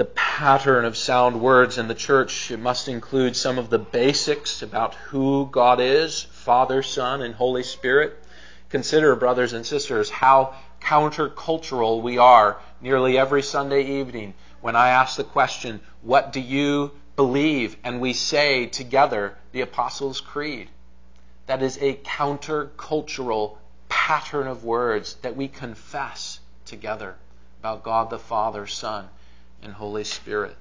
the 0.00 0.04
pattern 0.06 0.86
of 0.86 0.96
sound 0.96 1.42
words 1.42 1.76
in 1.76 1.86
the 1.86 1.94
church. 1.94 2.50
It 2.50 2.58
must 2.58 2.88
include 2.88 3.36
some 3.36 3.58
of 3.58 3.68
the 3.68 3.78
basics 3.78 4.62
about 4.62 4.94
who 4.94 5.46
God 5.52 5.78
is 5.78 6.22
Father, 6.22 6.82
Son, 6.82 7.20
and 7.20 7.34
Holy 7.34 7.62
Spirit. 7.62 8.19
Consider, 8.70 9.16
brothers 9.16 9.52
and 9.52 9.66
sisters, 9.66 10.10
how 10.10 10.54
countercultural 10.80 12.02
we 12.02 12.18
are 12.18 12.60
nearly 12.80 13.18
every 13.18 13.42
Sunday 13.42 13.82
evening 13.82 14.34
when 14.60 14.76
I 14.76 14.90
ask 14.90 15.16
the 15.16 15.24
question, 15.24 15.80
What 16.02 16.32
do 16.32 16.40
you 16.40 16.92
believe? 17.16 17.76
and 17.82 18.00
we 18.00 18.12
say 18.12 18.66
together 18.66 19.36
the 19.52 19.60
Apostles' 19.60 20.20
Creed. 20.20 20.68
That 21.46 21.62
is 21.62 21.78
a 21.78 21.94
countercultural 21.96 23.56
pattern 23.88 24.46
of 24.46 24.64
words 24.64 25.14
that 25.22 25.36
we 25.36 25.48
confess 25.48 26.38
together 26.64 27.16
about 27.58 27.82
God 27.82 28.08
the 28.08 28.18
Father, 28.20 28.68
Son, 28.68 29.08
and 29.62 29.72
Holy 29.72 30.04
Spirit. 30.04 30.56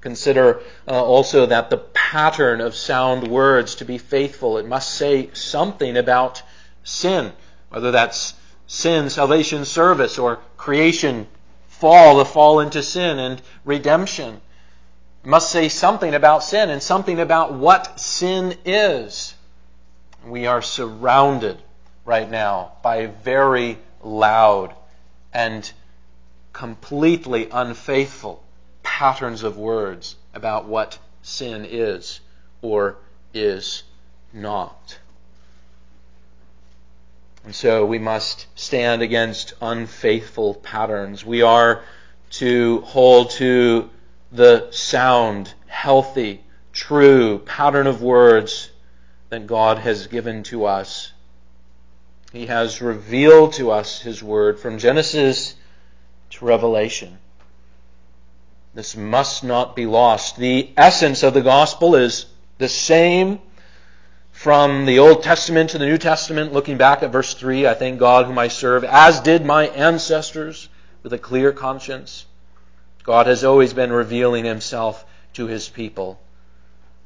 Consider 0.00 0.60
uh, 0.86 1.04
also 1.04 1.46
that 1.46 1.70
the 1.70 1.78
pattern 1.78 2.60
of 2.60 2.76
sound 2.76 3.26
words 3.26 3.74
to 3.76 3.84
be 3.84 3.98
faithful, 3.98 4.56
it 4.58 4.66
must 4.66 4.94
say 4.94 5.30
something 5.32 5.96
about 5.96 6.42
sin, 6.84 7.32
whether 7.70 7.90
that's 7.90 8.34
sin, 8.68 9.10
salvation, 9.10 9.64
service, 9.64 10.16
or 10.18 10.38
creation, 10.56 11.26
fall, 11.66 12.18
the 12.18 12.24
fall 12.24 12.60
into 12.60 12.82
sin, 12.82 13.18
and 13.18 13.42
redemption. 13.64 14.40
It 15.24 15.28
must 15.28 15.50
say 15.50 15.68
something 15.68 16.14
about 16.14 16.44
sin 16.44 16.70
and 16.70 16.80
something 16.80 17.18
about 17.18 17.54
what 17.54 17.98
sin 17.98 18.56
is. 18.64 19.34
We 20.24 20.46
are 20.46 20.62
surrounded 20.62 21.58
right 22.04 22.30
now 22.30 22.72
by 22.82 23.06
very 23.06 23.78
loud 24.02 24.74
and 25.32 25.70
completely 26.52 27.48
unfaithful 27.50 28.44
patterns 28.88 29.42
of 29.42 29.58
words 29.58 30.16
about 30.32 30.64
what 30.64 30.98
sin 31.20 31.66
is 31.68 32.20
or 32.62 32.96
is 33.34 33.82
not. 34.32 34.98
And 37.44 37.54
so 37.54 37.84
we 37.84 37.98
must 37.98 38.46
stand 38.58 39.02
against 39.02 39.52
unfaithful 39.60 40.54
patterns. 40.54 41.22
We 41.22 41.42
are 41.42 41.84
to 42.30 42.80
hold 42.80 43.30
to 43.32 43.90
the 44.32 44.68
sound, 44.70 45.52
healthy, 45.66 46.42
true 46.72 47.40
pattern 47.40 47.86
of 47.86 48.00
words 48.00 48.70
that 49.28 49.46
God 49.46 49.78
has 49.78 50.06
given 50.06 50.42
to 50.44 50.64
us. 50.64 51.12
He 52.32 52.46
has 52.46 52.80
revealed 52.80 53.52
to 53.54 53.70
us 53.70 54.00
His 54.00 54.22
Word 54.22 54.58
from 54.58 54.78
Genesis 54.78 55.54
to 56.30 56.44
Revelation. 56.44 57.18
This 58.78 58.94
must 58.96 59.42
not 59.42 59.74
be 59.74 59.86
lost. 59.86 60.36
The 60.36 60.70
essence 60.76 61.24
of 61.24 61.34
the 61.34 61.40
gospel 61.40 61.96
is 61.96 62.26
the 62.58 62.68
same 62.68 63.40
from 64.30 64.86
the 64.86 65.00
Old 65.00 65.24
Testament 65.24 65.70
to 65.70 65.78
the 65.78 65.86
New 65.86 65.98
Testament. 65.98 66.52
Looking 66.52 66.76
back 66.76 67.02
at 67.02 67.10
verse 67.10 67.34
3, 67.34 67.66
I 67.66 67.74
thank 67.74 67.98
God 67.98 68.26
whom 68.26 68.38
I 68.38 68.46
serve, 68.46 68.84
as 68.84 69.18
did 69.18 69.44
my 69.44 69.66
ancestors, 69.66 70.68
with 71.02 71.12
a 71.12 71.18
clear 71.18 71.50
conscience. 71.50 72.24
God 73.02 73.26
has 73.26 73.42
always 73.42 73.74
been 73.74 73.90
revealing 73.90 74.44
himself 74.44 75.04
to 75.32 75.48
his 75.48 75.68
people. 75.68 76.20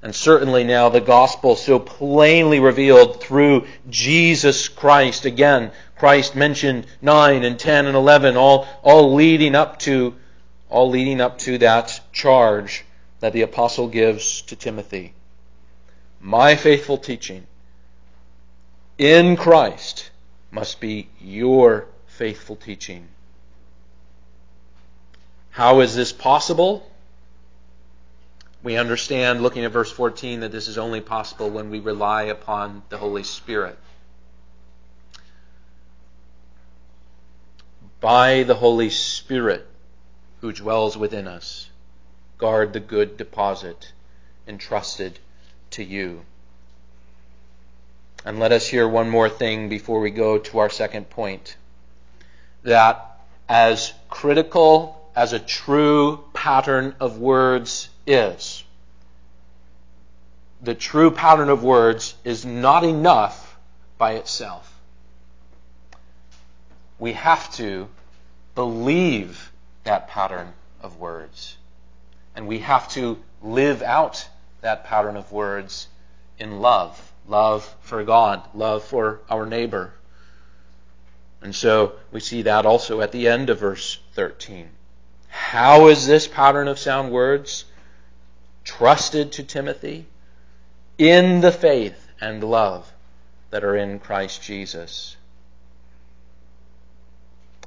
And 0.02 0.14
certainly 0.14 0.64
now 0.64 0.90
the 0.90 1.00
gospel 1.00 1.56
so 1.56 1.78
plainly 1.78 2.60
revealed 2.60 3.22
through 3.22 3.66
Jesus 3.88 4.68
Christ. 4.68 5.24
Again, 5.24 5.72
Christ 5.96 6.36
mentioned 6.36 6.86
9 7.00 7.44
and 7.44 7.58
10 7.58 7.86
and 7.86 7.96
11, 7.96 8.36
all, 8.36 8.68
all 8.82 9.14
leading 9.14 9.54
up 9.54 9.78
to, 9.78 10.16
all 10.72 10.88
leading 10.88 11.20
up 11.20 11.38
to 11.38 11.58
that 11.58 12.00
charge 12.12 12.84
that 13.20 13.34
the 13.34 13.42
apostle 13.42 13.88
gives 13.88 14.40
to 14.40 14.56
Timothy. 14.56 15.12
My 16.18 16.56
faithful 16.56 16.96
teaching 16.96 17.46
in 18.96 19.36
Christ 19.36 20.10
must 20.50 20.80
be 20.80 21.08
your 21.20 21.86
faithful 22.06 22.56
teaching. 22.56 23.08
How 25.50 25.80
is 25.80 25.94
this 25.94 26.10
possible? 26.10 26.90
We 28.62 28.78
understand, 28.78 29.42
looking 29.42 29.66
at 29.66 29.72
verse 29.72 29.92
14, 29.92 30.40
that 30.40 30.52
this 30.52 30.68
is 30.68 30.78
only 30.78 31.02
possible 31.02 31.50
when 31.50 31.68
we 31.68 31.80
rely 31.80 32.24
upon 32.24 32.82
the 32.88 32.96
Holy 32.96 33.24
Spirit. 33.24 33.78
By 38.00 38.44
the 38.44 38.54
Holy 38.54 38.88
Spirit 38.88 39.68
who 40.42 40.52
dwells 40.52 40.96
within 40.96 41.28
us, 41.28 41.70
guard 42.36 42.72
the 42.72 42.80
good 42.80 43.16
deposit 43.16 43.92
entrusted 44.46 45.20
to 45.70 45.84
you. 45.84 46.20
And 48.24 48.40
let 48.40 48.50
us 48.50 48.66
hear 48.66 48.88
one 48.88 49.08
more 49.08 49.28
thing 49.28 49.68
before 49.68 50.00
we 50.00 50.10
go 50.10 50.38
to 50.38 50.58
our 50.58 50.68
second 50.68 51.08
point. 51.08 51.56
that 52.64 53.20
as 53.48 53.92
critical 54.08 55.10
as 55.14 55.32
a 55.32 55.38
true 55.38 56.24
pattern 56.32 56.94
of 57.00 57.18
words 57.18 57.88
is, 58.06 58.64
the 60.60 60.74
true 60.74 61.10
pattern 61.10 61.48
of 61.48 61.62
words 61.62 62.14
is 62.24 62.44
not 62.44 62.84
enough 62.84 63.56
by 63.98 64.12
itself. 64.12 64.80
We 66.98 67.12
have 67.12 67.52
to 67.56 67.88
believe 68.54 69.51
that 69.84 70.08
pattern 70.08 70.52
of 70.80 70.98
words. 70.98 71.56
And 72.34 72.46
we 72.46 72.60
have 72.60 72.88
to 72.90 73.18
live 73.42 73.82
out 73.82 74.28
that 74.60 74.84
pattern 74.84 75.16
of 75.16 75.32
words 75.32 75.88
in 76.38 76.60
love 76.60 77.12
love 77.28 77.74
for 77.80 78.02
God, 78.04 78.42
love 78.54 78.84
for 78.84 79.20
our 79.30 79.46
neighbor. 79.46 79.92
And 81.40 81.54
so 81.54 81.94
we 82.10 82.20
see 82.20 82.42
that 82.42 82.66
also 82.66 83.00
at 83.00 83.12
the 83.12 83.28
end 83.28 83.50
of 83.50 83.58
verse 83.58 83.98
13. 84.14 84.68
How 85.28 85.88
is 85.88 86.06
this 86.06 86.28
pattern 86.28 86.68
of 86.68 86.78
sound 86.78 87.10
words 87.10 87.64
trusted 88.64 89.32
to 89.32 89.42
Timothy? 89.42 90.06
In 90.98 91.40
the 91.40 91.50
faith 91.50 92.08
and 92.20 92.44
love 92.44 92.92
that 93.50 93.64
are 93.64 93.76
in 93.76 93.98
Christ 93.98 94.42
Jesus. 94.42 95.16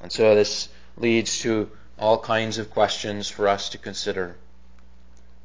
And 0.01 0.11
so 0.11 0.35
this 0.35 0.69
leads 0.97 1.39
to 1.39 1.69
all 1.97 2.19
kinds 2.19 2.57
of 2.57 2.71
questions 2.71 3.29
for 3.29 3.47
us 3.47 3.69
to 3.69 3.77
consider. 3.77 4.35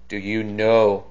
Do 0.08 0.16
you 0.16 0.42
know 0.42 1.06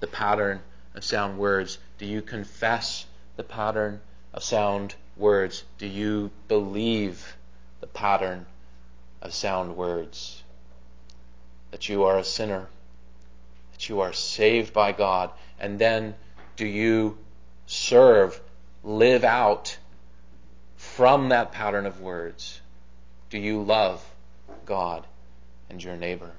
the 0.00 0.06
pattern 0.06 0.60
of 0.94 1.04
sound 1.04 1.38
words? 1.38 1.78
Do 1.98 2.06
you 2.06 2.22
confess 2.22 3.06
the 3.36 3.44
pattern 3.44 4.00
of 4.34 4.42
sound 4.42 4.94
words? 5.16 5.62
Do 5.78 5.86
you 5.86 6.30
believe 6.48 7.36
the 7.80 7.86
pattern 7.86 8.46
of 9.22 9.32
sound 9.32 9.76
words? 9.76 10.42
That 11.70 11.88
you 11.88 12.04
are 12.04 12.18
a 12.18 12.24
sinner, 12.24 12.66
that 13.72 13.88
you 13.88 14.00
are 14.00 14.12
saved 14.12 14.72
by 14.72 14.90
God, 14.90 15.30
and 15.60 15.78
then 15.78 16.14
do 16.56 16.66
you 16.66 17.16
serve, 17.66 18.40
live 18.82 19.22
out 19.22 19.78
from 20.76 21.28
that 21.28 21.52
pattern 21.52 21.86
of 21.86 22.00
words? 22.00 22.60
Do 23.28 23.38
you 23.38 23.62
love 23.62 24.04
God 24.66 25.06
and 25.68 25.82
your 25.82 25.96
neighbor? 25.96 26.32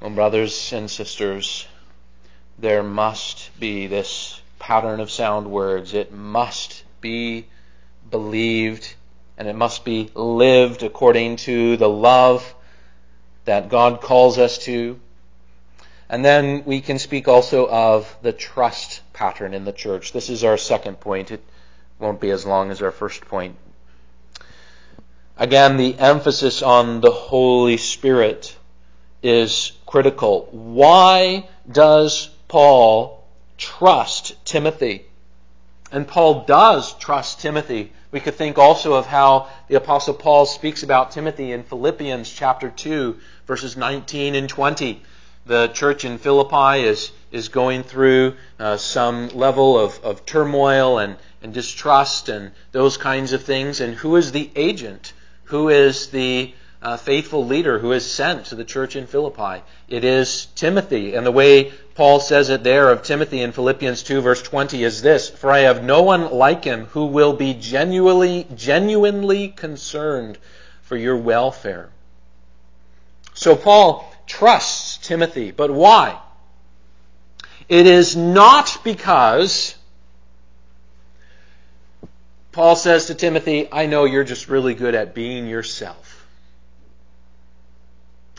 Well, 0.00 0.10
brothers 0.10 0.72
and 0.72 0.88
sisters, 0.88 1.66
there 2.58 2.82
must 2.82 3.50
be 3.58 3.88
this 3.88 4.40
pattern 4.58 5.00
of 5.00 5.10
sound 5.10 5.50
words. 5.50 5.94
It 5.94 6.12
must 6.12 6.84
be 7.00 7.46
believed 8.10 8.94
and 9.36 9.48
it 9.48 9.56
must 9.56 9.84
be 9.84 10.10
lived 10.14 10.82
according 10.82 11.36
to 11.36 11.76
the 11.76 11.88
love 11.88 12.54
that 13.44 13.68
God 13.68 14.00
calls 14.00 14.38
us 14.38 14.58
to. 14.58 15.00
And 16.08 16.24
then 16.24 16.64
we 16.64 16.80
can 16.80 16.98
speak 16.98 17.28
also 17.28 17.68
of 17.68 18.16
the 18.22 18.32
trust 18.32 19.00
pattern 19.12 19.54
in 19.54 19.64
the 19.64 19.72
church. 19.72 20.12
This 20.12 20.30
is 20.30 20.42
our 20.42 20.56
second 20.56 21.00
point. 21.00 21.30
It 21.30 21.44
won't 21.98 22.20
be 22.20 22.30
as 22.30 22.46
long 22.46 22.70
as 22.70 22.82
our 22.82 22.90
first 22.90 23.24
point. 23.26 23.56
Again, 25.36 25.76
the 25.76 25.98
emphasis 25.98 26.62
on 26.62 27.00
the 27.00 27.10
Holy 27.10 27.76
Spirit 27.76 28.56
is 29.22 29.72
critical. 29.86 30.48
Why 30.50 31.48
does 31.70 32.28
Paul 32.48 33.24
trust 33.56 34.34
Timothy? 34.44 35.04
And 35.90 36.06
Paul 36.06 36.44
does 36.44 36.94
trust 36.94 37.40
Timothy. 37.40 37.92
We 38.10 38.20
could 38.20 38.34
think 38.34 38.58
also 38.58 38.94
of 38.94 39.06
how 39.06 39.48
the 39.68 39.76
apostle 39.76 40.14
Paul 40.14 40.46
speaks 40.46 40.82
about 40.82 41.12
Timothy 41.12 41.52
in 41.52 41.62
Philippians 41.62 42.30
chapter 42.30 42.70
2 42.70 43.16
verses 43.46 43.76
19 43.76 44.34
and 44.34 44.48
20. 44.48 45.02
The 45.48 45.68
church 45.68 46.04
in 46.04 46.18
Philippi 46.18 46.84
is, 46.84 47.10
is 47.32 47.48
going 47.48 47.82
through 47.82 48.34
uh, 48.58 48.76
some 48.76 49.28
level 49.28 49.78
of, 49.78 49.98
of 50.04 50.26
turmoil 50.26 50.98
and, 50.98 51.16
and 51.42 51.54
distrust 51.54 52.28
and 52.28 52.52
those 52.72 52.98
kinds 52.98 53.32
of 53.32 53.42
things. 53.42 53.80
And 53.80 53.94
who 53.94 54.16
is 54.16 54.32
the 54.32 54.50
agent? 54.54 55.14
Who 55.44 55.70
is 55.70 56.08
the 56.08 56.52
uh, 56.82 56.96
faithful 56.96 57.46
leader 57.46 57.78
who 57.78 57.92
is 57.92 58.08
sent 58.08 58.46
to 58.46 58.54
the 58.54 58.64
church 58.64 58.94
in 58.94 59.06
Philippi. 59.06 59.62
It 59.88 60.04
is 60.04 60.46
Timothy. 60.54 61.14
And 61.14 61.26
the 61.26 61.32
way 61.32 61.72
Paul 61.94 62.20
says 62.20 62.50
it 62.50 62.62
there 62.62 62.90
of 62.90 63.02
Timothy 63.02 63.40
in 63.40 63.52
Philippians 63.52 64.02
2 64.02 64.20
verse 64.20 64.42
20 64.42 64.84
is 64.84 65.02
this, 65.02 65.28
For 65.28 65.50
I 65.50 65.60
have 65.60 65.82
no 65.82 66.02
one 66.02 66.30
like 66.30 66.64
him 66.64 66.86
who 66.86 67.06
will 67.06 67.32
be 67.32 67.54
genuinely, 67.54 68.46
genuinely 68.54 69.48
concerned 69.48 70.38
for 70.82 70.96
your 70.96 71.16
welfare. 71.16 71.88
So 73.34 73.56
Paul 73.56 74.12
trusts 74.28 74.98
Timothy, 75.08 75.50
but 75.50 75.70
why? 75.70 76.20
It 77.68 77.86
is 77.86 78.16
not 78.16 78.78
because 78.84 79.74
Paul 82.52 82.76
says 82.76 83.06
to 83.06 83.14
Timothy, 83.14 83.68
I 83.70 83.86
know 83.86 84.04
you're 84.04 84.24
just 84.24 84.48
really 84.48 84.74
good 84.74 84.94
at 84.94 85.14
being 85.14 85.46
yourself. 85.46 86.26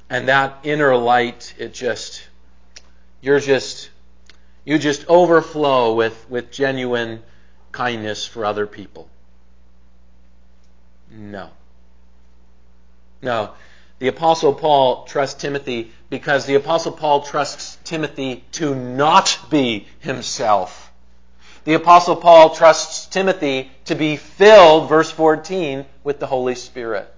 And 0.10 0.28
that 0.28 0.60
inner 0.63 0.95
light, 0.95 1.54
it 1.58 1.73
just, 1.73 2.28
you're 3.21 3.39
just, 3.39 3.89
you 4.65 4.80
just 4.80 5.08
overflow 5.08 5.93
with, 5.93 6.30
with 6.30 6.52
genuine 6.52 7.21
kindness 7.71 8.25
for 8.25 8.45
other 8.45 8.65
people. 8.65 9.08
No. 11.12 11.49
No. 13.21 13.52
The 13.99 14.07
Apostle 14.07 14.53
Paul 14.53 15.03
trusts 15.03 15.41
Timothy 15.41 15.91
because 16.09 16.45
the 16.45 16.55
Apostle 16.55 16.93
Paul 16.93 17.21
trusts 17.21 17.77
Timothy 17.83 18.45
to 18.53 18.73
not 18.73 19.38
be 19.49 19.88
himself. 19.99 20.89
The 21.65 21.73
Apostle 21.73 22.15
Paul 22.15 22.55
trusts 22.55 23.07
Timothy 23.07 23.69
to 23.85 23.95
be 23.95 24.15
filled, 24.15 24.88
verse 24.88 25.12
14, 25.12 25.85
with 26.05 26.19
the 26.19 26.27
Holy 26.27 26.55
Spirit. 26.55 27.13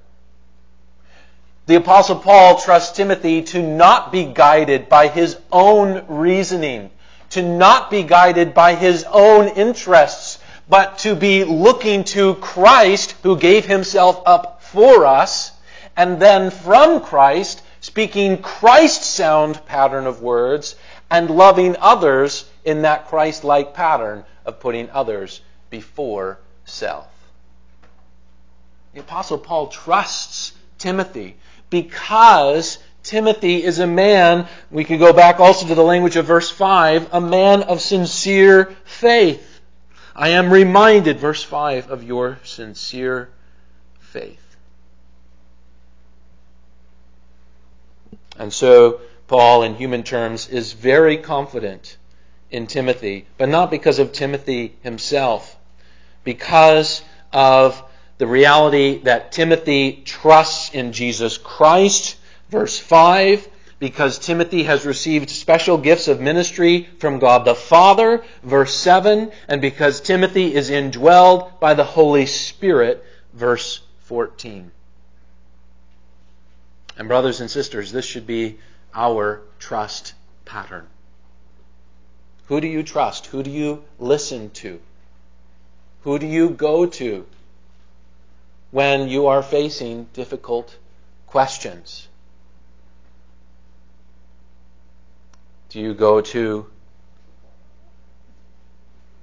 The 1.68 1.76
Apostle 1.76 2.16
Paul 2.16 2.60
trusts 2.60 2.98
Timothy 2.98 3.44
to 3.44 3.62
not 3.62 4.12
be 4.12 4.26
guided 4.26 4.90
by 4.90 5.08
his 5.08 5.38
own 5.52 6.04
reasoning, 6.08 6.90
to 7.30 7.44
not 7.44 7.92
be 7.92 8.02
guided 8.02 8.56
by 8.56 8.74
his 8.74 9.04
own 9.04 9.50
interests, 9.50 10.40
but 10.68 10.98
to 11.00 11.16
be 11.16 11.44
looking 11.44 12.04
to 12.06 12.36
Christ 12.36 13.14
who 13.22 13.38
gave 13.38 13.66
himself 13.66 14.22
up 14.26 14.64
for 14.64 15.06
us, 15.06 15.51
and 15.96 16.22
then 16.22 16.52
from 16.52 17.02
Christ, 17.02 17.62
speaking 17.80 18.42
Christ 18.42 19.04
sound 19.04 19.66
pattern 19.66 20.08
of 20.08 20.22
words, 20.22 20.76
and 21.10 21.30
loving 21.30 21.76
others 21.80 22.50
in 22.64 22.84
that 22.84 23.08
Christ 23.08 23.44
like 23.44 23.74
pattern 23.74 24.24
of 24.46 24.60
putting 24.60 24.90
others 24.92 25.42
before 25.70 26.40
self. 26.66 27.08
The 28.94 29.02
Apostle 29.02 29.38
Paul 29.38 29.68
trusts 29.68 30.54
Timothy 30.78 31.38
because 31.70 32.78
Timothy 33.04 33.64
is 33.64 33.80
a 33.80 33.88
man, 33.88 34.48
we 34.70 34.84
could 34.84 35.00
go 35.00 35.14
back 35.14 35.40
also 35.40 35.68
to 35.68 35.76
the 35.76 35.84
language 35.84 36.18
of 36.18 36.26
verse 36.26 36.52
5, 36.52 37.10
a 37.14 37.22
man 37.22 37.64
of 37.64 37.82
sincere 37.82 38.76
faith. 38.84 39.62
I 40.16 40.30
am 40.30 40.52
reminded, 40.52 41.20
verse 41.20 41.42
5, 41.42 41.90
of 41.90 42.04
your 42.04 42.40
sincere 42.44 43.30
faith. 44.00 44.41
And 48.42 48.52
so, 48.52 49.02
Paul, 49.28 49.62
in 49.62 49.76
human 49.76 50.02
terms, 50.02 50.50
is 50.50 50.74
very 50.74 51.18
confident 51.18 51.98
in 52.50 52.66
Timothy, 52.66 53.28
but 53.38 53.50
not 53.50 53.70
because 53.70 54.00
of 54.00 54.14
Timothy 54.14 54.76
himself, 54.82 55.56
because 56.24 57.04
of 57.32 57.84
the 58.18 58.26
reality 58.26 58.98
that 59.04 59.32
Timothy 59.32 60.02
trusts 60.06 60.74
in 60.74 60.92
Jesus 60.92 61.38
Christ. 61.38 62.18
Verse 62.50 62.80
5 62.80 63.48
because 63.78 64.18
Timothy 64.18 64.64
has 64.64 64.86
received 64.86 65.30
special 65.30 65.78
gifts 65.78 66.08
of 66.08 66.20
ministry 66.20 66.90
from 66.98 67.20
God 67.20 67.46
the 67.46 67.54
Father. 67.56 68.24
Verse 68.42 68.74
7 68.74 69.32
and 69.48 69.62
because 69.62 70.02
Timothy 70.02 70.56
is 70.56 70.72
indwelled 70.72 71.60
by 71.60 71.76
the 71.76 71.84
Holy 71.84 72.26
Spirit. 72.26 73.06
Verse 73.34 73.82
14. 74.06 74.72
And, 77.02 77.08
brothers 77.08 77.42
and 77.42 77.50
sisters, 77.50 77.92
this 77.92 78.06
should 78.06 78.28
be 78.28 78.60
our 78.94 79.42
trust 79.58 80.14
pattern. 80.46 80.86
Who 82.46 82.62
do 82.62 82.68
you 82.68 82.84
trust? 82.84 83.26
Who 83.26 83.42
do 83.42 83.50
you 83.50 83.84
listen 83.98 84.52
to? 84.52 84.80
Who 86.02 86.20
do 86.20 86.28
you 86.28 86.52
go 86.52 86.86
to 86.86 87.26
when 88.70 89.10
you 89.10 89.26
are 89.26 89.42
facing 89.42 90.10
difficult 90.14 90.78
questions? 91.26 92.08
Do 95.70 95.80
you 95.80 95.96
go 95.96 96.22
to 96.22 96.68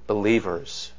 believers 0.05 0.91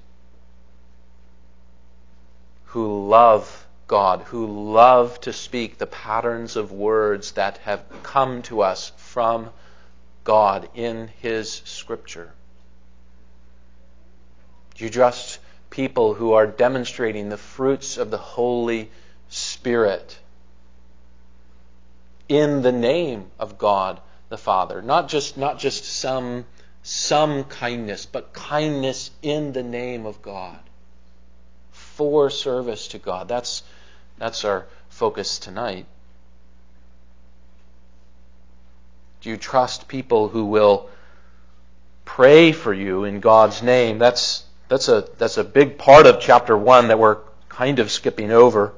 who 2.65 3.07
love 3.07 3.67
God, 3.91 4.23
who 4.23 4.47
love 4.73 5.21
to 5.23 5.33
speak 5.33 5.77
the 5.77 5.87
patterns 5.87 6.55
of 6.55 6.71
words 6.71 7.33
that 7.33 7.59
have 7.65 7.83
come 8.05 8.43
to 8.43 8.63
us 8.63 8.93
from 8.97 9.51
God 10.23 10.69
in 10.77 11.11
His 11.21 11.51
Scripture. 11.65 12.33
You 14.77 14.91
trust 14.91 15.41
people 15.71 16.15
who 16.15 16.35
are 16.35 16.47
demonstrating 16.47 17.31
the 17.31 17.37
fruits 17.37 17.97
of 17.97 18.13
the 18.13 18.17
Holy 18.17 18.93
Spirit 19.29 20.17
in 22.29 22.63
the 22.63 22.71
name 22.71 23.27
of 23.41 23.59
God 23.59 24.01
the 24.29 24.39
Father? 24.39 24.81
Not 24.81 25.09
just, 25.09 25.37
not 25.37 25.59
just 25.59 25.85
some, 25.85 26.47
some 26.85 27.43
kindness, 27.43 28.07
but 28.07 28.33
kindness 28.33 29.11
in 29.21 29.53
the 29.53 29.65
name 29.65 30.07
of 30.07 30.23
God 30.23 30.61
for 31.73 32.31
service 32.31 32.87
to 32.89 32.99
God. 32.99 33.27
That's, 33.27 33.65
that's 34.21 34.45
our 34.45 34.67
focus 34.91 35.39
tonight. 35.39 35.87
Do 39.23 39.31
you 39.31 39.39
trust 39.39 39.89
people 39.89 40.29
who 40.29 40.45
will 40.45 40.91
pray 42.05 42.53
for 42.53 42.73
you 42.73 43.05
in 43.05 43.21
God's 43.21 43.63
name? 43.63 43.99
That's, 43.99 44.45
that's, 44.69 44.89
a, 44.89 45.09
that's 45.17 45.39
a 45.39 45.45
big 45.45 45.79
part 45.79 46.07
of 46.07 46.21
chapter 46.21 46.57
1 46.57 46.89
that 46.89 46.99
we're 46.99 47.19
kind 47.49 47.79
of 47.79 47.91
skipping 47.91 48.31
over. 48.31 48.75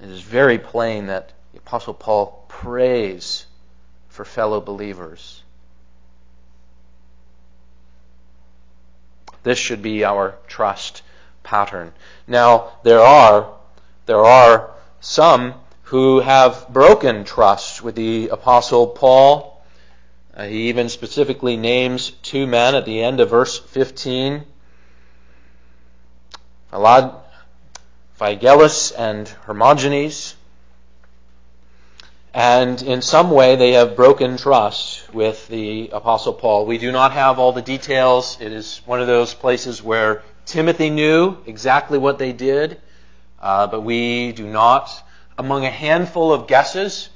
It 0.00 0.08
is 0.08 0.20
very 0.20 0.58
plain 0.58 1.08
that 1.08 1.32
the 1.52 1.58
Apostle 1.58 1.94
Paul 1.94 2.44
prays 2.46 3.46
for 4.08 4.24
fellow 4.24 4.60
believers. 4.60 5.42
This 9.42 9.58
should 9.58 9.82
be 9.82 10.04
our 10.04 10.36
trust 10.46 11.02
pattern. 11.42 11.92
Now, 12.28 12.72
there 12.84 13.00
are, 13.00 13.57
there 14.08 14.24
are 14.24 14.70
some 15.00 15.52
who 15.82 16.20
have 16.20 16.66
broken 16.70 17.24
trust 17.24 17.82
with 17.82 17.94
the 17.94 18.30
Apostle 18.30 18.86
Paul. 18.86 19.62
Uh, 20.34 20.46
he 20.46 20.70
even 20.70 20.88
specifically 20.88 21.58
names 21.58 22.12
two 22.22 22.46
men 22.46 22.74
at 22.74 22.86
the 22.86 23.02
end 23.02 23.20
of 23.20 23.28
verse 23.28 23.58
15. 23.58 24.44
Phygelus 28.18 28.92
and 28.96 29.28
Hermogenes. 29.46 30.34
And 32.32 32.80
in 32.80 33.02
some 33.02 33.30
way, 33.30 33.56
they 33.56 33.72
have 33.72 33.94
broken 33.94 34.38
trust 34.38 35.12
with 35.12 35.46
the 35.48 35.90
Apostle 35.92 36.32
Paul. 36.32 36.64
We 36.64 36.78
do 36.78 36.92
not 36.92 37.12
have 37.12 37.38
all 37.38 37.52
the 37.52 37.60
details. 37.60 38.38
It 38.40 38.52
is 38.52 38.80
one 38.86 39.02
of 39.02 39.06
those 39.06 39.34
places 39.34 39.82
where 39.82 40.22
Timothy 40.46 40.88
knew 40.88 41.36
exactly 41.44 41.98
what 41.98 42.18
they 42.18 42.32
did, 42.32 42.80
uh, 43.40 43.66
but 43.66 43.82
we 43.82 44.32
do 44.32 44.46
not. 44.46 44.90
Among 45.36 45.64
a 45.64 45.70
handful 45.70 46.32
of 46.32 46.46
guesses, 46.46 47.08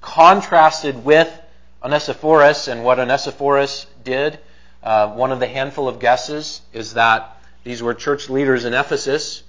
contrasted 0.00 1.04
with 1.04 1.30
Onesiphorus 1.82 2.68
and 2.68 2.84
what 2.84 2.98
Onesiphorus 2.98 3.86
did, 4.04 4.38
uh, 4.82 5.08
one 5.08 5.32
of 5.32 5.40
the 5.40 5.46
handful 5.46 5.88
of 5.88 5.98
guesses 5.98 6.60
is 6.72 6.94
that 6.94 7.36
these 7.64 7.82
were 7.82 7.94
church 7.94 8.28
leaders 8.28 8.64
in 8.64 8.74
Ephesus, 8.74 9.42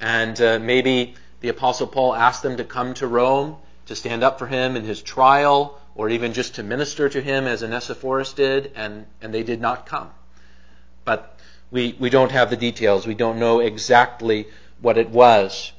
and 0.00 0.40
uh, 0.40 0.58
maybe 0.58 1.14
the 1.40 1.50
Apostle 1.50 1.86
Paul 1.86 2.14
asked 2.14 2.42
them 2.42 2.56
to 2.56 2.64
come 2.64 2.94
to 2.94 3.06
Rome 3.06 3.56
to 3.86 3.94
stand 3.94 4.24
up 4.24 4.38
for 4.38 4.46
him 4.46 4.76
in 4.76 4.84
his 4.84 5.02
trial, 5.02 5.78
or 5.94 6.08
even 6.08 6.32
just 6.32 6.54
to 6.54 6.62
minister 6.62 7.08
to 7.08 7.20
him 7.20 7.46
as 7.46 7.62
Onesiphorus 7.62 8.32
did, 8.32 8.72
and, 8.74 9.06
and 9.20 9.34
they 9.34 9.42
did 9.42 9.60
not 9.60 9.86
come. 9.86 10.10
But 11.04 11.38
we, 11.70 11.96
we 11.98 12.08
don't 12.08 12.32
have 12.32 12.50
the 12.50 12.56
details. 12.56 13.06
We 13.06 13.14
don't 13.14 13.38
know 13.38 13.60
exactly 13.60 14.46
what 14.80 14.98
it 14.98 15.10
was. 15.10 15.72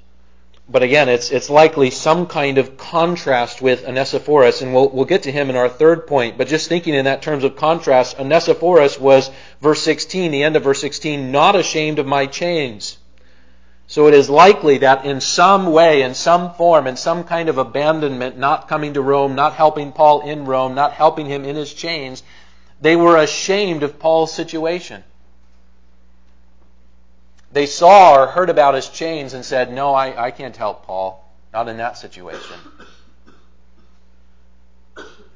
But 0.72 0.84
again, 0.84 1.10
it's, 1.10 1.32
it's 1.32 1.50
likely 1.50 1.90
some 1.90 2.28
kind 2.28 2.60
of 2.60 2.78
contrast 2.78 3.60
with 3.60 3.88
Onesiphorus, 3.88 4.62
and 4.62 4.72
we'll, 4.72 4.90
we'll 4.90 5.06
get 5.06 5.24
to 5.24 5.32
him 5.32 5.50
in 5.50 5.56
our 5.56 5.68
third 5.68 6.06
point. 6.06 6.38
But 6.38 6.48
just 6.48 6.70
thinking 6.70 6.94
in 6.94 7.06
that 7.06 7.24
terms 7.24 7.44
of 7.44 7.56
contrast, 7.56 8.20
Onesiphorus 8.20 9.00
was, 9.00 9.32
verse 9.62 9.82
16, 9.82 10.30
the 10.30 10.44
end 10.44 10.56
of 10.56 10.64
verse 10.64 10.80
16, 10.80 11.32
not 11.32 11.56
ashamed 11.56 11.98
of 11.98 12.06
my 12.06 12.28
chains. 12.28 13.00
So 13.88 14.06
it 14.08 14.14
is 14.14 14.30
likely 14.30 14.78
that 14.80 15.06
in 15.06 15.20
some 15.20 15.72
way, 15.72 16.04
in 16.04 16.14
some 16.14 16.54
form, 16.54 16.86
in 16.86 16.96
some 16.96 17.24
kind 17.24 17.50
of 17.50 17.58
abandonment, 17.58 18.38
not 18.38 18.68
coming 18.68 18.94
to 18.94 19.02
Rome, 19.02 19.34
not 19.34 19.56
helping 19.56 19.92
Paul 19.92 20.22
in 20.22 20.46
Rome, 20.46 20.76
not 20.76 20.94
helping 20.94 21.26
him 21.26 21.44
in 21.44 21.56
his 21.56 21.74
chains, 21.74 22.22
they 22.80 22.96
were 22.96 23.18
ashamed 23.18 23.82
of 23.82 23.98
Paul's 23.98 24.32
situation. 24.32 25.04
They 27.52 27.66
saw 27.66 28.16
or 28.16 28.28
heard 28.28 28.50
about 28.50 28.76
his 28.76 28.88
chains 28.88 29.34
and 29.34 29.44
said, 29.44 29.72
No, 29.72 29.94
I, 29.94 30.28
I 30.28 30.32
can't 30.32 30.56
help 30.56 30.86
Paul. 30.86 31.26
Not 31.52 31.68
in 31.68 31.78
that 31.78 31.98
situation. 31.98 32.58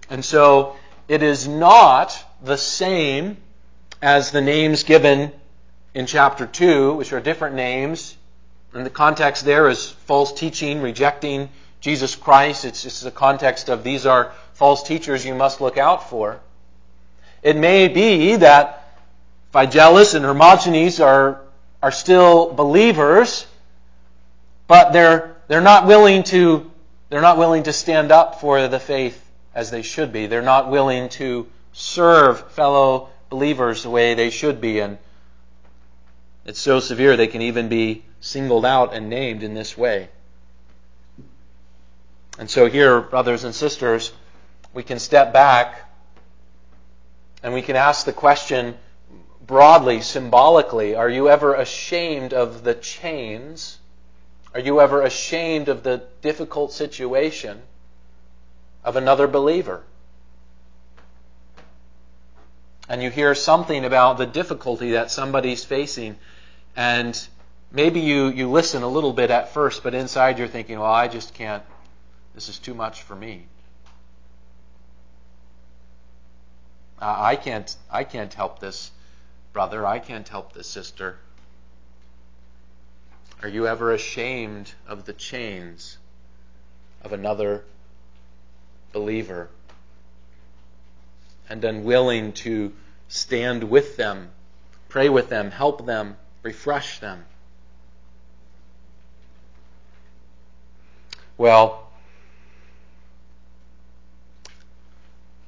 And 0.09 0.23
so 0.23 0.75
it 1.07 1.23
is 1.23 1.47
not 1.47 2.23
the 2.43 2.57
same 2.57 3.37
as 4.01 4.31
the 4.31 4.41
names 4.41 4.83
given 4.83 5.31
in 5.93 6.05
chapter 6.05 6.45
2, 6.45 6.93
which 6.93 7.13
are 7.13 7.19
different 7.19 7.55
names. 7.55 8.15
And 8.73 8.85
the 8.85 8.91
context 8.91 9.45
there 9.45 9.69
is 9.69 9.89
false 9.89 10.33
teaching, 10.33 10.81
rejecting 10.81 11.49
Jesus 11.79 12.15
Christ. 12.15 12.65
It's 12.65 12.83
just 12.83 13.03
the 13.03 13.11
context 13.11 13.69
of 13.69 13.83
these 13.83 14.05
are 14.05 14.33
false 14.53 14.83
teachers 14.83 15.25
you 15.25 15.33
must 15.33 15.61
look 15.61 15.77
out 15.77 16.09
for. 16.09 16.39
It 17.41 17.57
may 17.57 17.87
be 17.87 18.37
that 18.37 18.99
Phygelus 19.53 20.15
and 20.15 20.25
Hermogenes 20.25 21.03
are 21.03 21.41
are 21.83 21.91
still 21.91 22.53
believers, 22.53 23.45
but 24.67 24.93
they're, 24.93 25.35
they're 25.49 25.59
not 25.59 25.85
willing 25.85 26.23
to, 26.23 26.71
they're 27.09 27.19
not 27.19 27.37
willing 27.37 27.63
to 27.63 27.73
stand 27.73 28.09
up 28.09 28.39
for 28.39 28.69
the 28.69 28.79
faith 28.79 29.21
as 29.53 29.69
they 29.69 29.81
should 29.81 30.13
be. 30.13 30.27
They're 30.27 30.41
not 30.41 30.71
willing 30.71 31.09
to 31.09 31.45
serve 31.73 32.51
fellow 32.51 33.09
believers 33.29 33.83
the 33.83 33.89
way 33.89 34.13
they 34.13 34.29
should 34.29 34.61
be. 34.61 34.79
And 34.79 34.97
it's 36.45 36.61
so 36.61 36.79
severe 36.79 37.17
they 37.17 37.27
can 37.27 37.41
even 37.41 37.67
be 37.67 38.05
singled 38.21 38.65
out 38.65 38.93
and 38.93 39.09
named 39.09 39.43
in 39.43 39.53
this 39.53 39.77
way. 39.77 40.07
And 42.39 42.49
so 42.49 42.69
here, 42.69 43.01
brothers 43.01 43.43
and 43.43 43.53
sisters, 43.53 44.13
we 44.73 44.83
can 44.83 44.99
step 44.99 45.33
back 45.33 45.81
and 47.43 47.53
we 47.53 47.61
can 47.61 47.75
ask 47.75 48.05
the 48.05 48.13
question 48.13 48.75
broadly, 49.45 50.01
symbolically, 50.01 50.95
are 50.95 51.09
you 51.09 51.29
ever 51.29 51.53
ashamed 51.53 52.33
of 52.33 52.63
the 52.63 52.73
chains? 52.73 53.79
Are 54.53 54.59
you 54.59 54.79
ever 54.79 55.01
ashamed 55.01 55.67
of 55.67 55.83
the 55.83 56.03
difficult 56.21 56.71
situation 56.71 57.61
of 58.83 58.95
another 58.95 59.27
believer? 59.27 59.83
And 62.87 63.01
you 63.01 63.09
hear 63.09 63.33
something 63.33 63.85
about 63.85 64.17
the 64.17 64.25
difficulty 64.25 64.91
that 64.91 65.09
somebody's 65.09 65.63
facing, 65.63 66.17
and 66.75 67.27
maybe 67.71 67.99
you, 68.01 68.27
you 68.27 68.49
listen 68.49 68.83
a 68.83 68.87
little 68.87 69.13
bit 69.13 69.31
at 69.31 69.53
first, 69.53 69.83
but 69.83 69.93
inside 69.93 70.37
you're 70.37 70.47
thinking, 70.47 70.79
well, 70.79 70.91
I 70.91 71.07
just 71.07 71.33
can't, 71.33 71.63
this 72.35 72.49
is 72.49 72.59
too 72.59 72.73
much 72.73 73.01
for 73.03 73.15
me. 73.15 73.47
I 76.99 77.35
can't, 77.35 77.75
I 77.91 78.05
can't 78.05 78.33
help 78.33 78.59
this 78.59 78.91
brother, 79.53 79.85
I 79.85 79.99
can't 79.99 80.27
help 80.27 80.53
this 80.53 80.67
sister. 80.67 81.17
Are 83.43 83.47
you 83.47 83.67
ever 83.67 83.93
ashamed 83.93 84.73
of 84.87 85.05
the 85.05 85.13
chains 85.13 85.97
of 87.03 87.13
another 87.13 87.63
believer 88.91 89.49
and 91.47 91.63
unwilling 91.63 92.33
to 92.33 92.73
stand 93.09 93.65
with 93.65 93.95
them, 93.95 94.31
pray 94.89 95.09
with 95.09 95.29
them, 95.29 95.51
help 95.51 95.85
them, 95.85 96.17
refresh 96.41 96.99
them? 96.99 97.25
Well, 101.37 101.91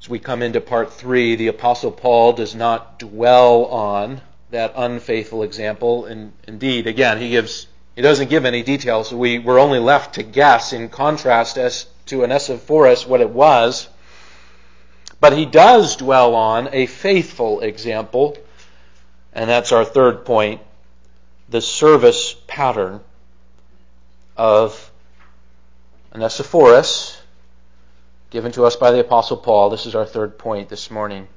As 0.05 0.09
we 0.09 0.19
come 0.19 0.43
into 0.43 0.61
part 0.61 0.93
three, 0.93 1.35
the 1.35 1.47
Apostle 1.47 1.89
Paul 1.89 2.33
does 2.33 2.53
not 2.53 2.99
dwell 2.99 3.65
on 3.65 4.21
that 4.51 4.71
unfaithful 4.75 5.41
example. 5.41 6.05
And 6.05 6.31
indeed, 6.47 6.85
again, 6.85 7.19
he 7.19 7.31
gives 7.31 7.65
he 7.95 8.03
doesn't 8.03 8.29
give 8.29 8.45
any 8.45 8.61
details. 8.61 9.11
We 9.11 9.39
were 9.39 9.57
only 9.57 9.79
left 9.79 10.13
to 10.13 10.21
guess 10.21 10.73
in 10.73 10.89
contrast 10.89 11.57
as 11.57 11.87
to 12.05 12.21
Onesiphorus 12.21 13.07
what 13.07 13.19
it 13.19 13.31
was. 13.31 13.89
But 15.19 15.35
he 15.35 15.47
does 15.47 15.95
dwell 15.95 16.35
on 16.35 16.69
a 16.71 16.85
faithful 16.85 17.61
example, 17.61 18.37
and 19.33 19.49
that's 19.49 19.71
our 19.71 19.83
third 19.83 20.23
point 20.23 20.61
the 21.49 21.61
service 21.61 22.35
pattern 22.45 22.99
of 24.37 24.91
Onesiphorus 26.13 27.14
given 28.35 28.51
to 28.51 28.65
us 28.65 28.75
by 28.75 28.91
the 28.91 28.99
Apostle 28.99 29.37
Paul. 29.37 29.69
This 29.69 29.85
is 29.85 29.95
our 29.95 30.03
third 30.03 30.37
point 30.37 30.67
this 30.67 30.91
morning. 30.91 31.29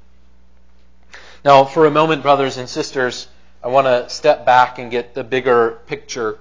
Now, 1.44 1.64
for 1.64 1.86
a 1.86 1.92
moment, 1.92 2.22
brothers 2.22 2.56
and 2.56 2.68
sisters, 2.68 3.28
I 3.62 3.68
want 3.68 3.86
to 3.86 4.08
step 4.10 4.44
back 4.44 4.80
and 4.80 4.90
get 4.90 5.14
the 5.14 5.22
bigger 5.22 5.78
picture. 5.86 6.40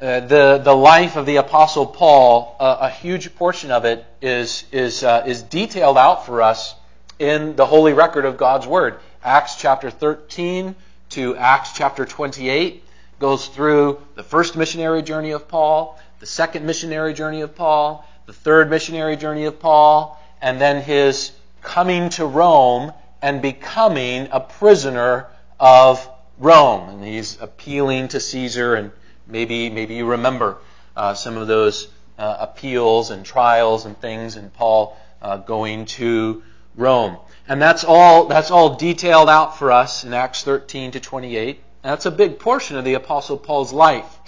Uh, 0.00 0.20
the 0.20 0.60
the 0.62 0.76
life 0.76 1.16
of 1.16 1.26
the 1.26 1.38
apostle 1.38 1.86
Paul, 1.86 2.54
uh, 2.60 2.76
a 2.82 2.88
huge 2.88 3.34
portion 3.34 3.72
of 3.72 3.84
it 3.84 4.06
is 4.22 4.62
is 4.70 5.02
uh, 5.02 5.24
is 5.26 5.42
detailed 5.42 5.98
out 5.98 6.24
for 6.24 6.40
us 6.40 6.76
in 7.18 7.56
the 7.56 7.66
holy 7.66 7.94
record 7.94 8.26
of 8.26 8.36
God's 8.36 8.68
word. 8.68 9.00
Acts 9.24 9.56
chapter 9.56 9.90
13 9.90 10.76
to 11.08 11.34
Acts 11.34 11.72
chapter 11.72 12.04
28 12.04 12.84
goes 13.18 13.48
through 13.48 14.00
the 14.14 14.22
first 14.22 14.54
missionary 14.54 15.02
journey 15.02 15.32
of 15.32 15.48
Paul, 15.48 15.98
the 16.20 16.26
second 16.26 16.64
missionary 16.64 17.12
journey 17.12 17.40
of 17.40 17.56
Paul, 17.56 18.06
the 18.26 18.32
third 18.32 18.68
missionary 18.68 19.16
journey 19.16 19.44
of 19.44 19.60
Paul, 19.60 20.20
and 20.42 20.60
then 20.60 20.82
his 20.82 21.32
coming 21.62 22.10
to 22.10 22.26
Rome 22.26 22.92
and 23.22 23.40
becoming 23.40 24.28
a 24.32 24.40
prisoner 24.40 25.28
of 25.58 26.08
Rome. 26.38 26.88
And 26.88 27.04
he's 27.04 27.40
appealing 27.40 28.08
to 28.08 28.20
Caesar, 28.20 28.74
and 28.74 28.90
maybe, 29.26 29.70
maybe 29.70 29.94
you 29.94 30.06
remember 30.06 30.58
uh, 30.96 31.14
some 31.14 31.36
of 31.36 31.46
those 31.46 31.88
uh, 32.18 32.36
appeals 32.40 33.10
and 33.10 33.24
trials 33.24 33.84
and 33.86 33.98
things, 34.00 34.36
and 34.36 34.52
Paul 34.52 34.96
uh, 35.22 35.38
going 35.38 35.86
to 35.86 36.42
Rome. 36.76 37.18
And 37.48 37.62
that's 37.62 37.84
all, 37.84 38.26
that's 38.26 38.50
all 38.50 38.76
detailed 38.76 39.28
out 39.28 39.56
for 39.58 39.70
us 39.70 40.04
in 40.04 40.12
Acts 40.12 40.42
13 40.42 40.92
to 40.92 41.00
28. 41.00 41.60
And 41.82 41.92
that's 41.92 42.06
a 42.06 42.10
big 42.10 42.40
portion 42.40 42.76
of 42.76 42.84
the 42.84 42.94
Apostle 42.94 43.38
Paul's 43.38 43.72
life. 43.72 44.18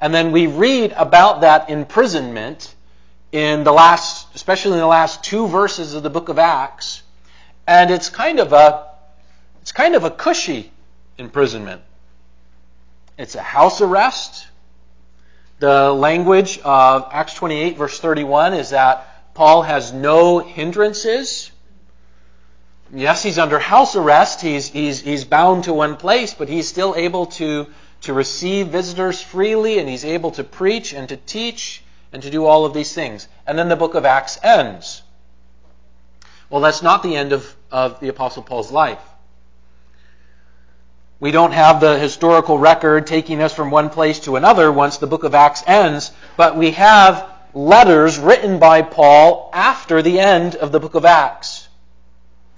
And 0.00 0.14
then 0.14 0.32
we 0.32 0.46
read 0.46 0.92
about 0.92 1.42
that 1.42 1.68
imprisonment 1.70 2.74
in 3.32 3.64
the 3.64 3.72
last, 3.72 4.34
especially 4.34 4.72
in 4.72 4.78
the 4.78 4.86
last 4.86 5.22
two 5.22 5.48
verses 5.48 5.94
of 5.94 6.02
the 6.02 6.10
book 6.10 6.28
of 6.28 6.38
Acts. 6.38 7.02
And 7.66 7.90
it's 7.90 8.08
kind 8.08 8.38
of 8.38 8.52
a, 8.52 8.86
it's 9.62 9.72
kind 9.72 9.94
of 9.94 10.04
a 10.04 10.10
cushy 10.10 10.70
imprisonment. 11.18 11.82
It's 13.18 13.34
a 13.34 13.42
house 13.42 13.80
arrest. 13.80 14.46
The 15.58 15.92
language 15.92 16.58
of 16.64 17.08
Acts 17.12 17.34
28 17.34 17.76
verse 17.76 17.98
31 17.98 18.54
is 18.54 18.70
that 18.70 19.34
Paul 19.34 19.62
has 19.62 19.92
no 19.92 20.38
hindrances. 20.38 21.50
Yes, 22.92 23.22
he's 23.22 23.38
under 23.38 23.58
house 23.58 23.96
arrest. 23.96 24.40
He's, 24.40 24.68
he's, 24.68 25.00
he's 25.00 25.24
bound 25.24 25.64
to 25.64 25.72
one 25.72 25.96
place, 25.96 26.34
but 26.34 26.48
he's 26.48 26.68
still 26.68 26.94
able 26.94 27.26
to, 27.26 27.66
to 28.02 28.12
receive 28.12 28.68
visitors 28.68 29.20
freely 29.20 29.78
and 29.78 29.88
he's 29.88 30.04
able 30.04 30.30
to 30.32 30.44
preach 30.44 30.94
and 30.94 31.08
to 31.08 31.16
teach 31.16 31.82
and 32.12 32.22
to 32.22 32.30
do 32.30 32.44
all 32.44 32.64
of 32.64 32.74
these 32.74 32.92
things. 32.92 33.28
And 33.46 33.58
then 33.58 33.68
the 33.68 33.76
book 33.76 33.94
of 33.94 34.04
Acts 34.04 34.38
ends. 34.42 35.02
Well, 36.48 36.60
that's 36.60 36.82
not 36.82 37.02
the 37.02 37.16
end 37.16 37.32
of, 37.32 37.56
of 37.70 38.00
the 38.00 38.08
Apostle 38.08 38.42
Paul's 38.42 38.70
life. 38.70 39.00
We 41.18 41.30
don't 41.30 41.52
have 41.52 41.80
the 41.80 41.98
historical 41.98 42.58
record 42.58 43.06
taking 43.06 43.42
us 43.42 43.54
from 43.54 43.70
one 43.70 43.88
place 43.90 44.20
to 44.20 44.36
another 44.36 44.70
once 44.70 44.98
the 44.98 45.06
book 45.06 45.24
of 45.24 45.34
Acts 45.34 45.62
ends, 45.66 46.12
but 46.36 46.56
we 46.56 46.72
have 46.72 47.26
letters 47.54 48.18
written 48.18 48.58
by 48.58 48.82
Paul 48.82 49.50
after 49.54 50.02
the 50.02 50.20
end 50.20 50.56
of 50.56 50.72
the 50.72 50.80
book 50.80 50.94
of 50.94 51.06
Acts. 51.06 51.68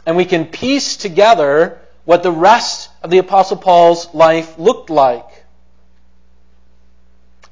And 0.05 0.17
we 0.17 0.25
can 0.25 0.47
piece 0.47 0.97
together 0.97 1.79
what 2.05 2.23
the 2.23 2.33
rest 2.33 2.91
of 3.03 3.11
the 3.11 3.19
Apostle 3.19 3.59
Paul's 3.59 4.13
life 4.13 4.59
looked 4.59 4.91
like. 4.91 5.45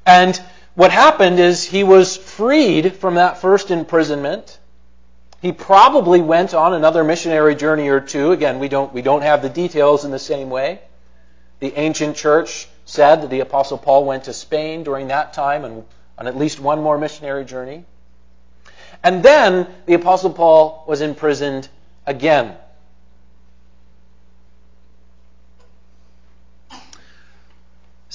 And 0.05 0.39
what 0.77 0.91
happened 0.91 1.39
is 1.39 1.63
he 1.63 1.83
was 1.83 2.15
freed 2.15 2.97
from 2.97 3.15
that 3.15 3.41
first 3.41 3.71
imprisonment. 3.71 4.59
He 5.41 5.51
probably 5.51 6.21
went 6.21 6.53
on 6.53 6.75
another 6.75 7.03
missionary 7.03 7.55
journey 7.55 7.87
or 7.87 7.99
two. 7.99 8.31
Again, 8.31 8.59
we 8.59 8.67
don't, 8.67 8.93
we 8.93 9.01
don't 9.01 9.23
have 9.23 9.41
the 9.41 9.49
details 9.49 10.05
in 10.05 10.11
the 10.11 10.19
same 10.19 10.51
way. 10.51 10.79
The 11.61 11.73
ancient 11.73 12.15
church 12.15 12.67
said 12.85 13.23
that 13.23 13.31
the 13.31 13.39
Apostle 13.39 13.79
Paul 13.79 14.05
went 14.05 14.25
to 14.25 14.33
Spain 14.33 14.83
during 14.83 15.07
that 15.07 15.33
time 15.33 15.65
and 15.65 15.83
on 16.15 16.27
at 16.27 16.37
least 16.37 16.59
one 16.59 16.83
more 16.83 16.99
missionary 16.99 17.43
journey. 17.43 17.83
And 19.03 19.23
then 19.23 19.65
the 19.87 19.95
Apostle 19.95 20.31
Paul 20.31 20.85
was 20.87 21.01
imprisoned 21.01 21.69
again. 22.05 22.55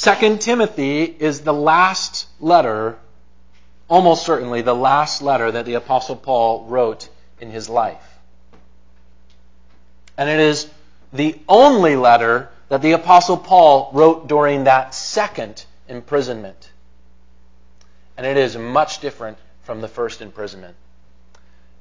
Second 0.02 0.40
Timothy 0.40 1.04
is 1.04 1.42
the 1.42 1.52
last 1.52 2.26
letter, 2.40 2.98
almost 3.86 4.26
certainly 4.26 4.60
the 4.60 4.74
last 4.74 5.22
letter 5.22 5.52
that 5.52 5.64
the 5.64 5.74
Apostle 5.74 6.16
Paul 6.16 6.64
wrote 6.64 7.08
in 7.40 7.52
his 7.52 7.68
life. 7.68 8.18
And 10.18 10.28
it 10.28 10.40
is 10.40 10.68
the 11.12 11.38
only 11.48 11.94
letter 11.94 12.50
that 12.68 12.82
the 12.82 12.90
Apostle 12.90 13.36
Paul 13.36 13.92
wrote 13.94 14.26
during 14.26 14.64
that 14.64 14.92
second 14.92 15.64
imprisonment. 15.86 16.72
And 18.16 18.26
it 18.26 18.36
is 18.36 18.56
much 18.56 18.98
different 18.98 19.38
from 19.62 19.82
the 19.82 19.88
first 19.88 20.20
imprisonment. 20.20 20.74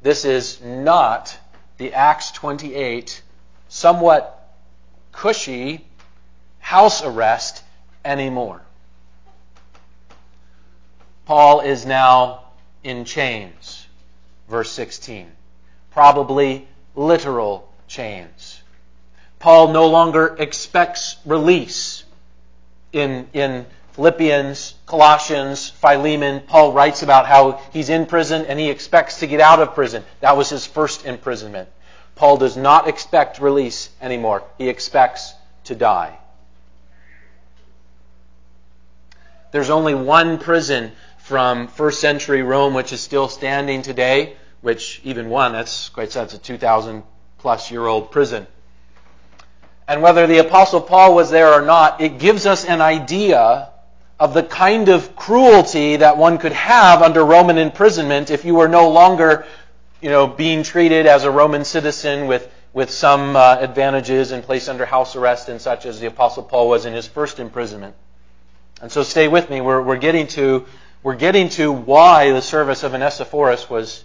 This 0.04 0.26
is 0.26 0.62
not 0.62 1.36
the 1.80 1.96
Acts 1.96 2.30
28 2.30 3.20
somewhat 3.68 4.54
cushy 5.12 5.88
house 6.60 7.04
arrest 7.04 7.64
anymore. 8.04 8.62
Paul 11.26 11.62
is 11.62 11.86
now 11.86 12.46
in 12.84 13.06
chains. 13.06 13.88
Verse 14.50 14.72
16. 14.72 15.32
Probably 15.92 16.68
literal 16.96 17.72
chains. 17.88 18.62
Paul 19.40 19.70
no 19.70 19.88
longer 19.88 20.36
expects 20.40 21.18
release. 21.26 22.04
In, 22.92 23.30
in 23.34 23.66
Philippians, 23.94 24.76
Colossians, 24.86 25.70
Philemon, 25.70 26.42
Paul 26.48 26.74
writes 26.74 27.04
about 27.04 27.26
how 27.26 27.62
he's 27.72 27.90
in 27.90 28.06
prison 28.06 28.46
and 28.46 28.60
he 28.60 28.70
expects 28.70 29.20
to 29.20 29.28
get 29.28 29.40
out 29.40 29.62
of 29.62 29.74
prison. 29.74 30.04
That 30.20 30.36
was 30.36 30.50
his 30.50 30.66
first 30.66 31.06
imprisonment. 31.06 31.70
Paul 32.16 32.38
does 32.38 32.58
not 32.58 32.88
expect 32.88 33.40
release 33.40 33.90
anymore. 34.02 34.44
He 34.58 34.70
expects 34.70 35.34
to 35.66 35.76
die. 35.76 36.18
There's 39.52 39.70
only 39.70 39.94
one 39.94 40.38
prison 40.38 40.94
from 41.18 41.68
first 41.68 42.00
century 42.00 42.42
Rome 42.42 42.74
which 42.74 42.94
is 42.94 43.02
still 43.02 43.28
standing 43.28 43.82
today, 43.82 44.36
which 44.62 45.02
even 45.04 45.30
one, 45.30 45.52
that's 45.52 45.90
quite 45.90 46.12
sad, 46.12 46.26
it's 46.26 46.34
a 46.34 46.38
2,000 46.38 47.04
plus 47.38 47.72
year 47.72 47.86
old 47.86 48.12
prison. 48.12 48.48
And 49.88 50.02
whether 50.02 50.26
the 50.26 50.38
Apostle 50.38 50.80
Paul 50.80 51.16
was 51.16 51.32
there 51.32 51.54
or 51.54 51.62
not, 51.62 52.00
it 52.00 52.18
gives 52.18 52.46
us 52.46 52.64
an 52.64 52.80
idea 52.80 53.70
of 54.20 54.34
the 54.34 54.44
kind 54.44 54.88
of 54.88 55.16
cruelty 55.16 55.98
that 55.98 56.16
one 56.16 56.38
could 56.38 56.54
have 56.54 57.02
under 57.02 57.26
Roman 57.26 57.58
imprisonment 57.58 58.30
if 58.30 58.46
you 58.46 58.56
were 58.56 58.70
no 58.70 58.90
longer, 58.90 59.46
you 60.00 60.10
know, 60.10 60.28
being 60.28 60.64
treated 60.64 61.08
as 61.08 61.24
a 61.24 61.32
Roman 61.32 61.66
citizen 61.66 62.28
with, 62.28 62.50
with 62.72 62.92
some 62.92 63.36
uh, 63.36 63.58
advantages 63.60 64.32
and 64.32 64.44
placed 64.44 64.70
under 64.70 64.86
house 64.86 65.16
arrest 65.16 65.50
and 65.50 65.60
such 65.60 65.86
as 65.86 66.00
the 66.00 66.08
Apostle 66.08 66.44
Paul 66.44 66.70
was 66.70 66.86
in 66.86 66.94
his 66.94 67.08
first 67.08 67.40
imprisonment. 67.40 67.96
And 68.82 68.92
so 68.92 69.04
stay 69.04 69.28
with 69.28 69.50
me. 69.50 69.62
We're, 69.62 69.82
we're, 69.82 69.98
getting 69.98 70.28
to, 70.28 70.66
we're 71.04 71.16
getting 71.16 71.50
to 71.50 71.72
why 71.72 72.32
the 72.32 72.42
service 72.42 72.84
of 72.84 72.94
Onesiphorus 72.94 73.70
was, 73.70 74.04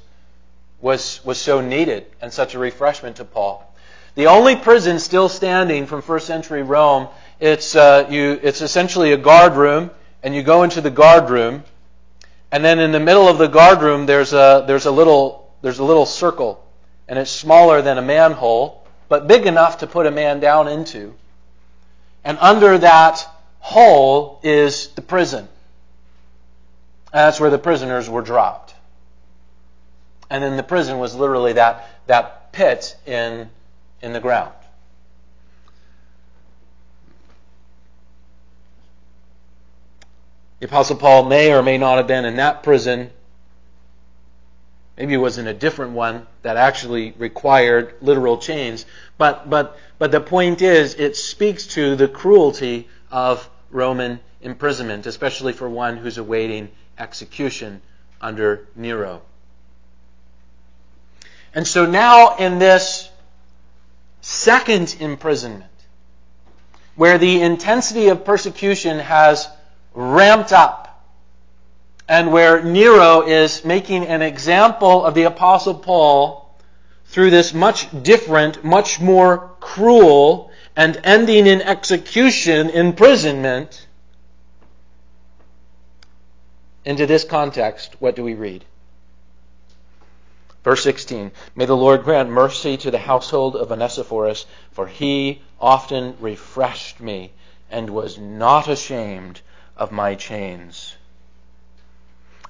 was, 0.81 1.25
was 1.25 1.39
so 1.39 1.63
needed 1.63 2.07
and 2.21 2.31
such 2.33 2.55
a 2.55 2.59
refreshment 2.59 3.17
to 3.17 3.25
Paul. 3.25 3.73
The 4.17 4.27
only 4.27 4.55
prison 4.55 4.99
still 4.99 5.29
standing 5.29 5.87
from 5.87 6.03
first 6.03 6.27
century 6.27 6.63
Rome, 6.63 7.09
it's, 7.41 7.75
uh, 7.75 8.07
you, 8.11 8.39
it's 8.43 8.61
essentially 8.61 9.13
a 9.13 9.17
guard 9.17 9.55
room, 9.55 9.91
and 10.23 10.35
you 10.35 10.43
go 10.43 10.63
into 10.63 10.81
the 10.81 10.91
guard 10.91 11.31
room, 11.31 11.65
and 12.53 12.65
then 12.65 12.79
in 12.79 12.93
the 12.93 13.01
middle 13.01 13.29
of 13.29 13.39
the 13.39 13.47
guard 13.47 13.83
room 13.83 14.07
there's 14.07 14.33
a, 14.33 14.65
there's 14.67 14.87
a, 14.87 14.91
little, 14.91 15.53
there's 15.63 15.79
a 15.79 15.85
little 15.85 16.07
circle, 16.07 16.67
and 17.09 17.19
it's 17.19 17.31
smaller 17.31 17.83
than 17.83 17.99
a 17.99 18.03
manhole, 18.03 18.87
but 19.09 19.27
big 19.27 19.47
enough 19.47 19.79
to 19.79 19.87
put 19.87 20.07
a 20.07 20.11
man 20.11 20.41
down 20.41 20.69
into. 20.69 21.15
And 22.25 22.39
under 22.41 22.79
that 22.79 23.27
hole 23.67 24.39
is 24.45 24.89
the 24.95 25.03
prison. 25.03 25.41
And 27.13 27.19
that's 27.27 27.41
where 27.41 27.51
the 27.51 27.59
prisoners 27.59 28.09
were 28.09 28.23
dropped. 28.23 28.77
And 30.31 30.41
then 30.43 30.57
the 30.57 30.63
prison 30.63 31.01
was 31.01 31.17
literally 31.17 31.55
that, 31.55 31.91
that 32.07 32.53
pit 32.53 32.97
in, 33.07 33.51
in 34.01 34.13
the 34.13 34.21
ground. 34.21 34.53
The 40.61 40.67
Apostle 40.67 40.97
Paul 40.97 41.25
may 41.25 41.53
or 41.53 41.61
may 41.61 41.77
not 41.77 41.97
have 41.97 42.07
been 42.07 42.25
in 42.25 42.37
that 42.37 42.63
prison. 42.63 43.11
Maybe 44.97 45.15
it 45.15 45.19
was 45.19 45.39
in 45.39 45.49
a 45.49 45.55
different 45.55 45.93
one 45.93 46.29
that 46.43 46.57
actually 46.57 47.15
required 47.19 47.95
literal 48.01 48.39
chains. 48.39 48.87
But, 49.19 49.51
but, 49.51 49.77
but 49.99 50.13
the 50.13 50.21
point 50.21 50.63
is, 50.63 50.95
it 50.95 51.17
speaks 51.17 51.67
to 51.75 51.97
the 51.97 52.07
cruelty 52.07 52.89
of 53.11 53.51
Roman 53.71 54.21
imprisonment, 54.41 55.07
especially 55.07 55.53
for 55.53 55.69
one 55.69 55.97
who's 55.97 56.19
awaiting 56.19 56.71
execution 56.99 57.83
under 58.21 58.67
Nero. 58.75 59.23
And 61.55 61.67
so 61.67 61.87
now 61.87 62.37
in 62.37 62.59
this 62.59 63.11
second 64.21 64.97
imprisonment, 65.01 65.71
where 66.97 67.19
the 67.19 67.43
intensity 67.43 68.09
of 68.09 68.25
persecution 68.25 68.99
has 68.99 69.49
ramped 69.95 70.53
up, 70.53 70.83
and 72.09 72.33
where 72.33 72.63
Nero 72.63 73.23
is 73.23 73.65
making 73.65 74.07
an 74.07 74.23
example 74.23 75.05
of 75.05 75.15
the 75.15 75.25
Apostle 75.25 75.75
Paul 75.75 76.55
through 77.07 77.31
this 77.31 77.53
much 77.53 77.89
different, 78.03 78.65
much 78.65 79.01
more 79.01 79.51
cruel, 79.61 80.51
and 80.77 81.01
ending 81.03 81.47
in 81.47 81.63
execution, 81.63 82.69
imprisonment. 82.69 83.87
Into 86.85 87.07
this 87.07 87.25
context, 87.25 87.97
what 87.99 88.15
do 88.15 88.23
we 88.23 88.35
read? 88.35 88.65
Verse 90.63 90.83
16 90.83 91.33
May 91.55 91.65
the 91.65 91.77
Lord 91.77 92.05
grant 92.05 92.29
mercy 92.29 92.77
to 92.77 92.91
the 92.91 92.99
household 92.99 93.57
of 93.57 93.73
Onesiphorus, 93.73 94.47
for 94.71 94.87
he 94.87 95.41
often 95.61 96.17
refreshed 96.21 97.01
me 97.01 97.33
and 97.71 97.91
was 97.91 98.19
not 98.19 98.69
ashamed 98.69 99.41
of 99.77 99.91
my 99.91 100.15
chains. 100.15 100.95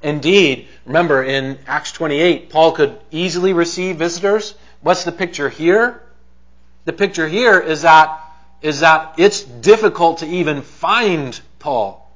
Indeed, 0.02 0.68
remember 0.84 1.22
in 1.22 1.58
Acts 1.66 1.92
28, 1.92 2.50
Paul 2.50 2.72
could 2.72 2.98
easily 3.10 3.52
receive 3.52 3.96
visitors. 3.96 4.54
What's 4.82 5.04
the 5.04 5.12
picture 5.12 5.48
here? 5.48 6.02
The 6.86 6.92
picture 6.92 7.28
here 7.28 7.58
is 7.58 7.82
that, 7.82 8.20
is 8.62 8.80
that 8.80 9.14
it's 9.18 9.42
difficult 9.42 10.18
to 10.18 10.26
even 10.26 10.62
find 10.62 11.38
Paul. 11.58 12.08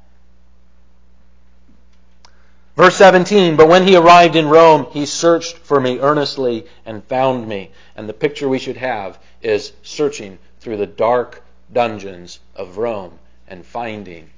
Verse 2.77 2.95
17, 2.97 3.57
but 3.57 3.69
when 3.69 3.87
he 3.87 3.97
arrived 3.97 4.37
in 4.37 4.49
Rome, 4.49 4.87
he 4.93 5.05
searched 5.05 5.59
for 5.59 5.81
me 5.81 5.99
earnestly 5.99 6.67
and 6.87 7.05
found 7.05 7.47
me. 7.47 7.73
And 7.97 8.09
the 8.09 8.15
picture 8.15 8.49
we 8.49 8.61
should 8.61 8.77
have 8.77 9.19
is 9.43 9.73
searching 9.83 10.39
through 10.61 10.77
the 10.77 10.87
dark 10.87 11.43
dungeons 11.73 12.39
of 12.55 12.79
Rome 12.79 13.19
and 13.49 13.67
finding 13.67 14.31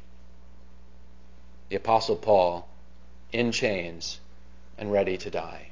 the 1.68 1.76
Apostle 1.76 2.16
Paul 2.16 2.66
in 3.32 3.52
chains 3.52 4.18
and 4.78 4.90
ready 4.90 5.18
to 5.18 5.30
die. 5.30 5.71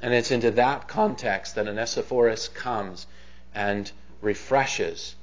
And 0.00 0.12
it's 0.12 0.30
into 0.30 0.50
that 0.52 0.88
context 0.88 1.54
that 1.54 1.66
Onesiphorus 1.66 2.48
comes 2.48 3.06
and 3.54 3.90
refreshes 4.20 5.14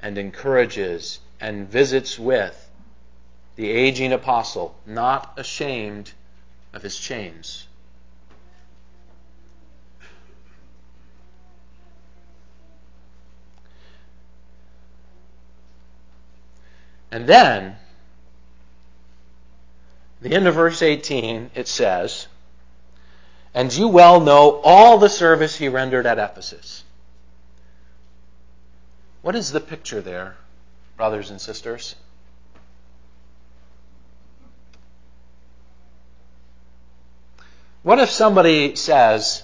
and 0.00 0.16
encourages 0.16 1.18
and 1.40 1.68
visits 1.68 2.18
with 2.18 2.70
the 3.56 3.70
aging 3.70 4.12
apostle, 4.12 4.76
not 4.86 5.34
ashamed 5.36 6.12
of 6.72 6.82
his 6.82 6.96
chains. 6.96 7.66
And 17.10 17.26
then 17.26 17.76
the 20.20 20.32
end 20.34 20.46
of 20.46 20.54
verse 20.54 20.82
18, 20.82 21.50
it 21.56 21.66
says, 21.66 22.27
And 23.54 23.74
you 23.74 23.88
well 23.88 24.20
know 24.20 24.60
all 24.62 24.98
the 24.98 25.08
service 25.08 25.56
he 25.56 25.68
rendered 25.68 26.06
at 26.06 26.18
Ephesus. 26.18 26.84
What 29.22 29.34
is 29.34 29.52
the 29.52 29.60
picture 29.60 30.00
there, 30.00 30.36
brothers 30.96 31.30
and 31.30 31.40
sisters? 31.40 31.96
What 37.82 37.98
if 37.98 38.10
somebody 38.10 38.76
says, 38.76 39.42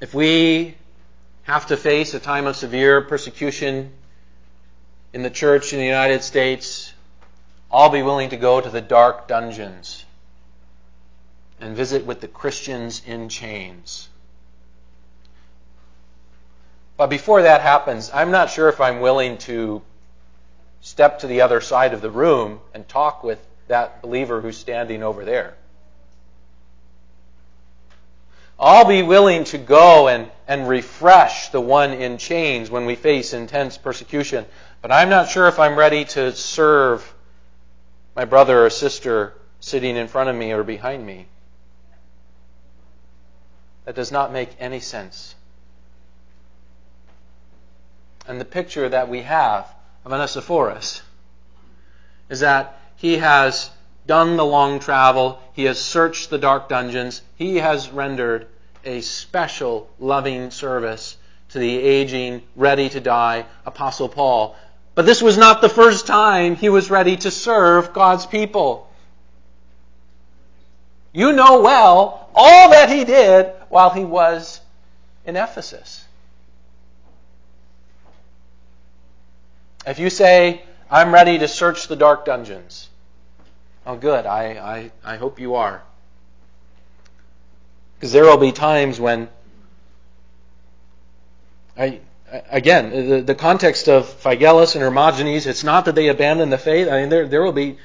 if 0.00 0.12
we 0.12 0.74
have 1.44 1.66
to 1.66 1.76
face 1.76 2.14
a 2.14 2.20
time 2.20 2.46
of 2.46 2.56
severe 2.56 3.00
persecution 3.02 3.92
in 5.12 5.22
the 5.22 5.30
church 5.30 5.72
in 5.72 5.78
the 5.78 5.84
United 5.86 6.22
States, 6.22 6.92
I'll 7.70 7.90
be 7.90 8.02
willing 8.02 8.30
to 8.30 8.36
go 8.36 8.60
to 8.60 8.68
the 8.68 8.80
dark 8.80 9.28
dungeons 9.28 10.04
and 11.60 11.76
visit 11.76 12.06
with 12.06 12.20
the 12.20 12.28
Christians 12.28 13.02
in 13.06 13.28
chains. 13.28 14.08
But 16.96 17.08
before 17.08 17.42
that 17.42 17.60
happens, 17.60 18.10
I'm 18.12 18.30
not 18.30 18.50
sure 18.50 18.68
if 18.68 18.80
I'm 18.80 19.00
willing 19.00 19.38
to 19.38 19.82
step 20.80 21.20
to 21.20 21.26
the 21.26 21.40
other 21.40 21.60
side 21.60 21.94
of 21.94 22.00
the 22.00 22.10
room 22.10 22.60
and 22.74 22.88
talk 22.88 23.22
with 23.22 23.44
that 23.68 24.02
believer 24.02 24.40
who's 24.40 24.56
standing 24.56 25.02
over 25.02 25.24
there. 25.24 25.54
I'll 28.60 28.86
be 28.86 29.02
willing 29.02 29.44
to 29.44 29.58
go 29.58 30.08
and, 30.08 30.30
and 30.48 30.68
refresh 30.68 31.50
the 31.50 31.60
one 31.60 31.92
in 31.92 32.18
chains 32.18 32.70
when 32.70 32.86
we 32.86 32.96
face 32.96 33.32
intense 33.32 33.78
persecution, 33.78 34.44
but 34.82 34.90
I'm 34.90 35.08
not 35.08 35.28
sure 35.28 35.46
if 35.46 35.60
I'm 35.60 35.76
ready 35.76 36.04
to 36.06 36.32
serve 36.32 37.14
my 38.16 38.24
brother 38.24 38.66
or 38.66 38.70
sister 38.70 39.34
sitting 39.60 39.96
in 39.96 40.08
front 40.08 40.28
of 40.28 40.34
me 40.34 40.50
or 40.50 40.64
behind 40.64 41.06
me. 41.06 41.26
That 43.88 43.94
does 43.94 44.12
not 44.12 44.34
make 44.34 44.50
any 44.60 44.80
sense. 44.80 45.34
And 48.26 48.38
the 48.38 48.44
picture 48.44 48.86
that 48.86 49.08
we 49.08 49.22
have 49.22 49.66
of 50.04 50.12
Onesiphorus 50.12 51.00
is 52.28 52.40
that 52.40 52.78
he 52.96 53.16
has 53.16 53.70
done 54.06 54.36
the 54.36 54.44
long 54.44 54.78
travel, 54.78 55.40
he 55.54 55.64
has 55.64 55.82
searched 55.82 56.28
the 56.28 56.36
dark 56.36 56.68
dungeons, 56.68 57.22
he 57.36 57.56
has 57.56 57.88
rendered 57.88 58.48
a 58.84 59.00
special 59.00 59.88
loving 59.98 60.50
service 60.50 61.16
to 61.48 61.58
the 61.58 61.78
aging, 61.78 62.42
ready 62.56 62.90
to 62.90 63.00
die 63.00 63.46
Apostle 63.64 64.10
Paul. 64.10 64.54
But 64.96 65.06
this 65.06 65.22
was 65.22 65.38
not 65.38 65.62
the 65.62 65.70
first 65.70 66.06
time 66.06 66.56
he 66.56 66.68
was 66.68 66.90
ready 66.90 67.16
to 67.16 67.30
serve 67.30 67.94
God's 67.94 68.26
people. 68.26 68.87
You 71.18 71.32
know 71.32 71.62
well 71.62 72.30
all 72.32 72.70
that 72.70 72.90
he 72.90 73.02
did 73.02 73.50
while 73.70 73.90
he 73.90 74.04
was 74.04 74.60
in 75.26 75.34
Ephesus. 75.34 76.04
If 79.84 79.98
you 79.98 80.10
say, 80.10 80.62
I'm 80.88 81.12
ready 81.12 81.36
to 81.40 81.48
search 81.48 81.88
the 81.88 81.96
dark 81.96 82.24
dungeons, 82.24 82.88
oh, 83.84 83.96
good, 83.96 84.26
I, 84.26 84.90
I, 85.04 85.14
I 85.14 85.16
hope 85.16 85.40
you 85.40 85.56
are. 85.56 85.82
Because 87.96 88.12
there 88.12 88.22
will 88.22 88.36
be 88.36 88.52
times 88.52 89.00
when 89.00 89.28
I, 91.76 91.98
again, 92.48 92.90
the, 92.90 93.22
the 93.22 93.34
context 93.34 93.88
of 93.88 94.06
Phygelus 94.06 94.76
and 94.76 94.84
Hermogenes, 94.84 95.48
it's 95.48 95.64
not 95.64 95.86
that 95.86 95.96
they 95.96 96.06
abandoned 96.06 96.52
the 96.52 96.58
faith. 96.58 96.86
I 96.86 97.00
mean, 97.00 97.08
there, 97.08 97.26
there 97.26 97.42
will 97.42 97.50
be, 97.50 97.78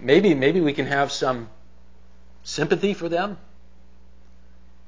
maybe, 0.00 0.32
maybe 0.32 0.62
we 0.62 0.72
can 0.72 0.86
have 0.86 1.12
some 1.12 1.50
sympathy 2.48 2.94
for 2.94 3.10
them. 3.10 3.36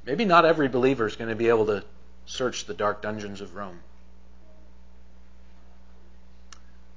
Maybe 0.07 0.25
not 0.25 0.47
every 0.47 0.69
believer 0.69 1.07
is 1.07 1.17
going 1.17 1.29
to 1.29 1.37
be 1.37 1.49
able 1.49 1.67
to 1.67 1.85
search 2.25 2.65
the 2.65 2.73
dark 2.73 3.03
dungeons 3.03 3.43
of 3.43 3.55
Rome. 3.55 3.81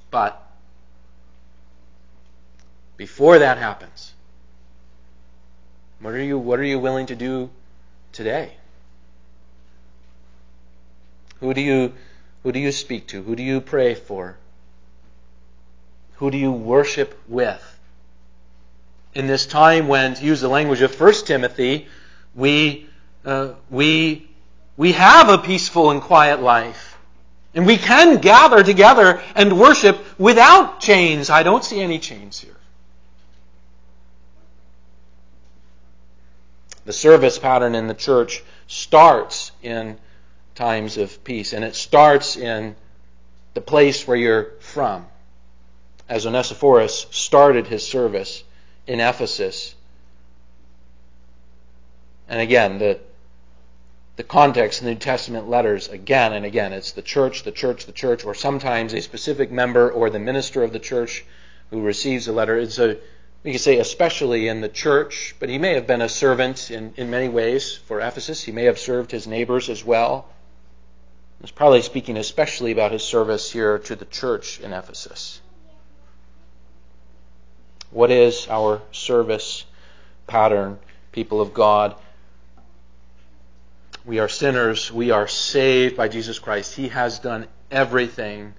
But 0.10 0.42
before 2.96 3.40
that 3.40 3.58
happens, 3.58 4.14
what 6.00 6.14
are 6.14 6.24
you, 6.24 6.38
what 6.38 6.60
are 6.60 6.64
you 6.64 6.80
willing 6.80 7.08
to 7.08 7.16
do 7.16 7.50
today? 8.14 8.54
Who 11.42 11.54
do 11.54 11.60
you 11.60 11.94
who 12.44 12.52
do 12.54 12.60
you 12.60 12.72
speak 12.72 13.08
to? 13.08 13.22
Who 13.22 13.36
do 13.36 13.44
you 13.44 13.60
pray 13.60 13.96
for? 13.96 14.38
Who 16.16 16.32
do 16.32 16.38
you 16.38 16.52
worship 16.52 17.22
with? 17.28 17.73
In 19.16 19.28
this 19.28 19.46
time 19.46 19.88
when, 19.88 20.16
to 20.16 20.24
use 20.24 20.42
the 20.42 20.48
language 20.48 20.82
of 20.82 21.00
1 21.00 21.14
Timothy, 21.26 21.88
we, 22.34 22.88
uh, 23.26 23.54
we, 23.70 24.28
we 24.76 24.94
have 24.94 25.30
a 25.30 25.38
peaceful 25.38 25.92
and 25.92 26.02
quiet 26.02 26.42
life. 26.42 26.98
And 27.54 27.68
we 27.68 27.78
can 27.78 28.18
gather 28.18 28.64
together 28.64 29.22
and 29.36 29.60
worship 29.60 30.00
without 30.18 30.80
chains. 30.80 31.30
I 31.30 31.44
don't 31.44 31.64
see 31.64 31.80
any 31.80 32.00
chains 32.00 32.40
here. 32.40 32.56
The 36.86 36.94
service 36.94 37.38
pattern 37.38 37.76
in 37.76 37.88
the 37.88 37.94
church 37.94 38.44
starts 38.68 39.52
in 39.62 39.98
times 40.56 40.98
of 40.98 41.24
peace. 41.24 41.54
And 41.54 41.64
it 41.64 41.76
starts 41.76 42.36
in 42.36 42.76
the 43.54 43.62
place 43.62 44.08
where 44.08 44.18
you're 44.18 44.52
from. 44.60 45.06
As 46.10 46.26
Onesiphorus 46.26 47.06
started 47.12 47.68
his 47.68 47.88
service 47.88 48.44
in 48.88 49.00
Ephesus. 49.00 49.76
And 52.28 52.40
again, 52.40 52.80
the, 52.80 53.00
the 54.16 54.24
context 54.24 54.82
in 54.82 54.86
the 54.86 54.94
New 54.94 55.00
Testament 55.00 55.50
letters, 55.50 55.88
again 55.88 56.34
and 56.34 56.46
again, 56.46 56.74
it's 56.74 56.92
the 56.92 57.02
church, 57.02 57.44
the 57.44 57.52
church, 57.52 57.86
the 57.86 57.92
church, 57.92 58.26
or 58.26 58.34
sometimes 58.34 58.94
a 58.94 59.02
specific 59.02 59.52
member 59.52 59.92
or 59.92 60.10
the 60.10 60.20
minister 60.20 60.64
of 60.64 60.74
the 60.74 60.80
church 60.80 61.26
who 61.70 61.82
receives 61.82 62.28
a 62.28 62.34
letter. 62.34 62.58
It's 62.58 62.80
a, 62.80 62.98
we 63.44 63.52
could 63.52 63.62
say 63.62 63.80
especially 63.80 64.48
in 64.48 64.62
the 64.62 64.70
church, 64.70 65.36
but 65.40 65.50
he 65.50 65.58
may 65.58 65.74
have 65.74 65.88
been 65.88 66.02
a 66.02 66.10
servant 66.10 66.72
in, 66.72 66.94
in 66.96 67.10
many 67.10 67.30
ways 67.30 67.76
for 67.76 68.00
Ephesus. 68.00 68.44
He 68.44 68.52
may 68.52 68.66
have 68.66 68.80
served 68.80 69.12
his 69.12 69.28
neighbors 69.28 69.70
as 69.70 69.84
well. 69.84 70.28
He's 71.42 71.52
probably 71.52 71.82
speaking 71.82 72.16
especially 72.16 72.72
about 72.72 72.94
his 72.94 73.04
service 73.04 73.52
here 73.52 73.78
to 73.80 73.98
the 73.98 74.06
church 74.06 74.62
in 74.62 74.72
Ephesus. 74.72 75.42
What 77.94 78.10
is 78.10 78.48
our 78.50 78.82
service 78.92 79.66
pattern, 80.26 80.80
people 81.12 81.42
of 81.42 81.54
God? 81.54 81.96
We 84.04 84.18
are 84.18 84.28
sinners. 84.28 84.92
We 84.92 85.12
are 85.12 85.28
saved 85.28 85.96
by 85.96 86.08
Jesus 86.08 86.40
Christ. 86.40 86.76
He 86.76 86.88
has 86.88 87.20
done 87.20 87.48
everything 87.70 88.56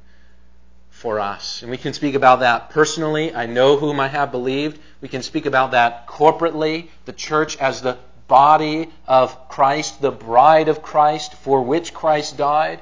for 0.88 1.18
us. 1.18 1.62
And 1.62 1.70
we 1.70 1.76
can 1.76 1.92
speak 1.92 2.14
about 2.14 2.40
that 2.40 2.70
personally. 2.70 3.34
I 3.34 3.46
know 3.46 3.76
whom 3.76 3.98
I 3.98 4.06
have 4.06 4.30
believed. 4.30 4.78
We 5.00 5.08
can 5.08 5.22
speak 5.22 5.46
about 5.46 5.72
that 5.72 6.06
corporately. 6.06 6.88
The 7.04 7.12
church 7.12 7.56
as 7.58 7.82
the 7.82 7.98
body 8.28 8.88
of 9.08 9.48
Christ, 9.48 10.00
the 10.00 10.12
bride 10.12 10.68
of 10.68 10.80
Christ, 10.80 11.34
for 11.34 11.60
which 11.60 11.92
Christ 11.92 12.38
died. 12.38 12.80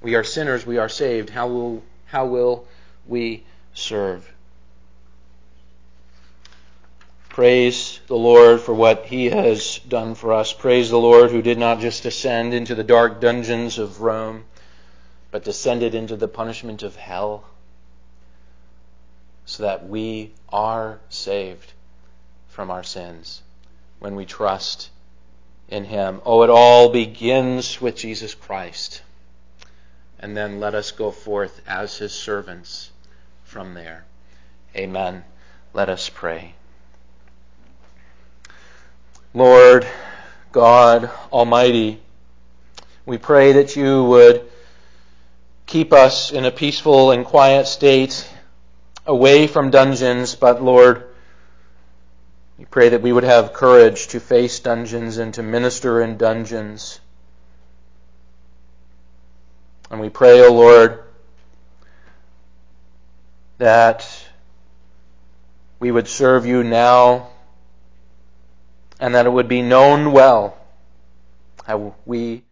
We 0.00 0.14
are 0.14 0.24
sinners, 0.24 0.66
we 0.66 0.78
are 0.78 0.88
saved. 0.88 1.28
How 1.28 1.48
will, 1.48 1.82
how 2.06 2.24
will 2.26 2.66
we 3.08 3.44
serve? 3.74 4.30
Praise 7.28 8.00
the 8.08 8.16
Lord 8.16 8.60
for 8.60 8.74
what 8.74 9.06
He 9.06 9.26
has 9.26 9.78
done 9.78 10.14
for 10.14 10.32
us. 10.32 10.52
Praise 10.52 10.90
the 10.90 10.98
Lord 10.98 11.30
who 11.30 11.40
did 11.40 11.56
not 11.56 11.80
just 11.80 12.02
descend 12.02 12.52
into 12.52 12.74
the 12.74 12.84
dark 12.84 13.20
dungeons 13.20 13.78
of 13.78 14.00
Rome, 14.00 14.44
but 15.30 15.44
descended 15.44 15.94
into 15.94 16.16
the 16.16 16.26
punishment 16.26 16.82
of 16.82 16.96
hell 16.96 17.44
so 19.46 19.62
that 19.62 19.88
we 19.88 20.32
are 20.48 20.98
saved 21.08 21.72
from 22.48 22.70
our 22.70 22.82
sins 22.82 23.42
when 24.00 24.16
we 24.16 24.26
trust 24.26 24.90
in 25.68 25.84
Him. 25.84 26.20
Oh, 26.26 26.42
it 26.42 26.50
all 26.50 26.88
begins 26.88 27.80
with 27.80 27.94
Jesus 27.94 28.34
Christ. 28.34 29.02
And 30.18 30.36
then 30.36 30.58
let 30.58 30.74
us 30.74 30.90
go 30.90 31.12
forth 31.12 31.60
as 31.68 31.98
His 31.98 32.12
servants 32.12 32.90
from 33.48 33.72
there. 33.72 34.04
Amen. 34.76 35.24
Let 35.72 35.88
us 35.88 36.10
pray. 36.10 36.54
Lord 39.32 39.86
God 40.52 41.10
Almighty, 41.32 42.02
we 43.06 43.16
pray 43.16 43.52
that 43.52 43.74
you 43.74 44.04
would 44.04 44.50
keep 45.64 45.94
us 45.94 46.30
in 46.30 46.44
a 46.44 46.50
peaceful 46.50 47.10
and 47.10 47.24
quiet 47.24 47.66
state 47.66 48.28
away 49.06 49.46
from 49.46 49.70
dungeons, 49.70 50.34
but 50.34 50.62
Lord, 50.62 51.08
we 52.58 52.66
pray 52.66 52.90
that 52.90 53.00
we 53.00 53.14
would 53.14 53.24
have 53.24 53.54
courage 53.54 54.08
to 54.08 54.20
face 54.20 54.60
dungeons 54.60 55.16
and 55.16 55.32
to 55.34 55.42
minister 55.42 56.02
in 56.02 56.18
dungeons. 56.18 57.00
And 59.90 60.00
we 60.02 60.10
pray, 60.10 60.42
O 60.42 60.48
oh 60.48 60.52
Lord, 60.52 61.04
that 63.58 64.08
we 65.80 65.90
would 65.90 66.08
serve 66.08 66.46
you 66.46 66.64
now 66.64 67.28
and 69.00 69.14
that 69.14 69.26
it 69.26 69.30
would 69.30 69.48
be 69.48 69.62
known 69.62 70.12
well 70.12 70.56
how 71.64 71.94
we 72.06 72.42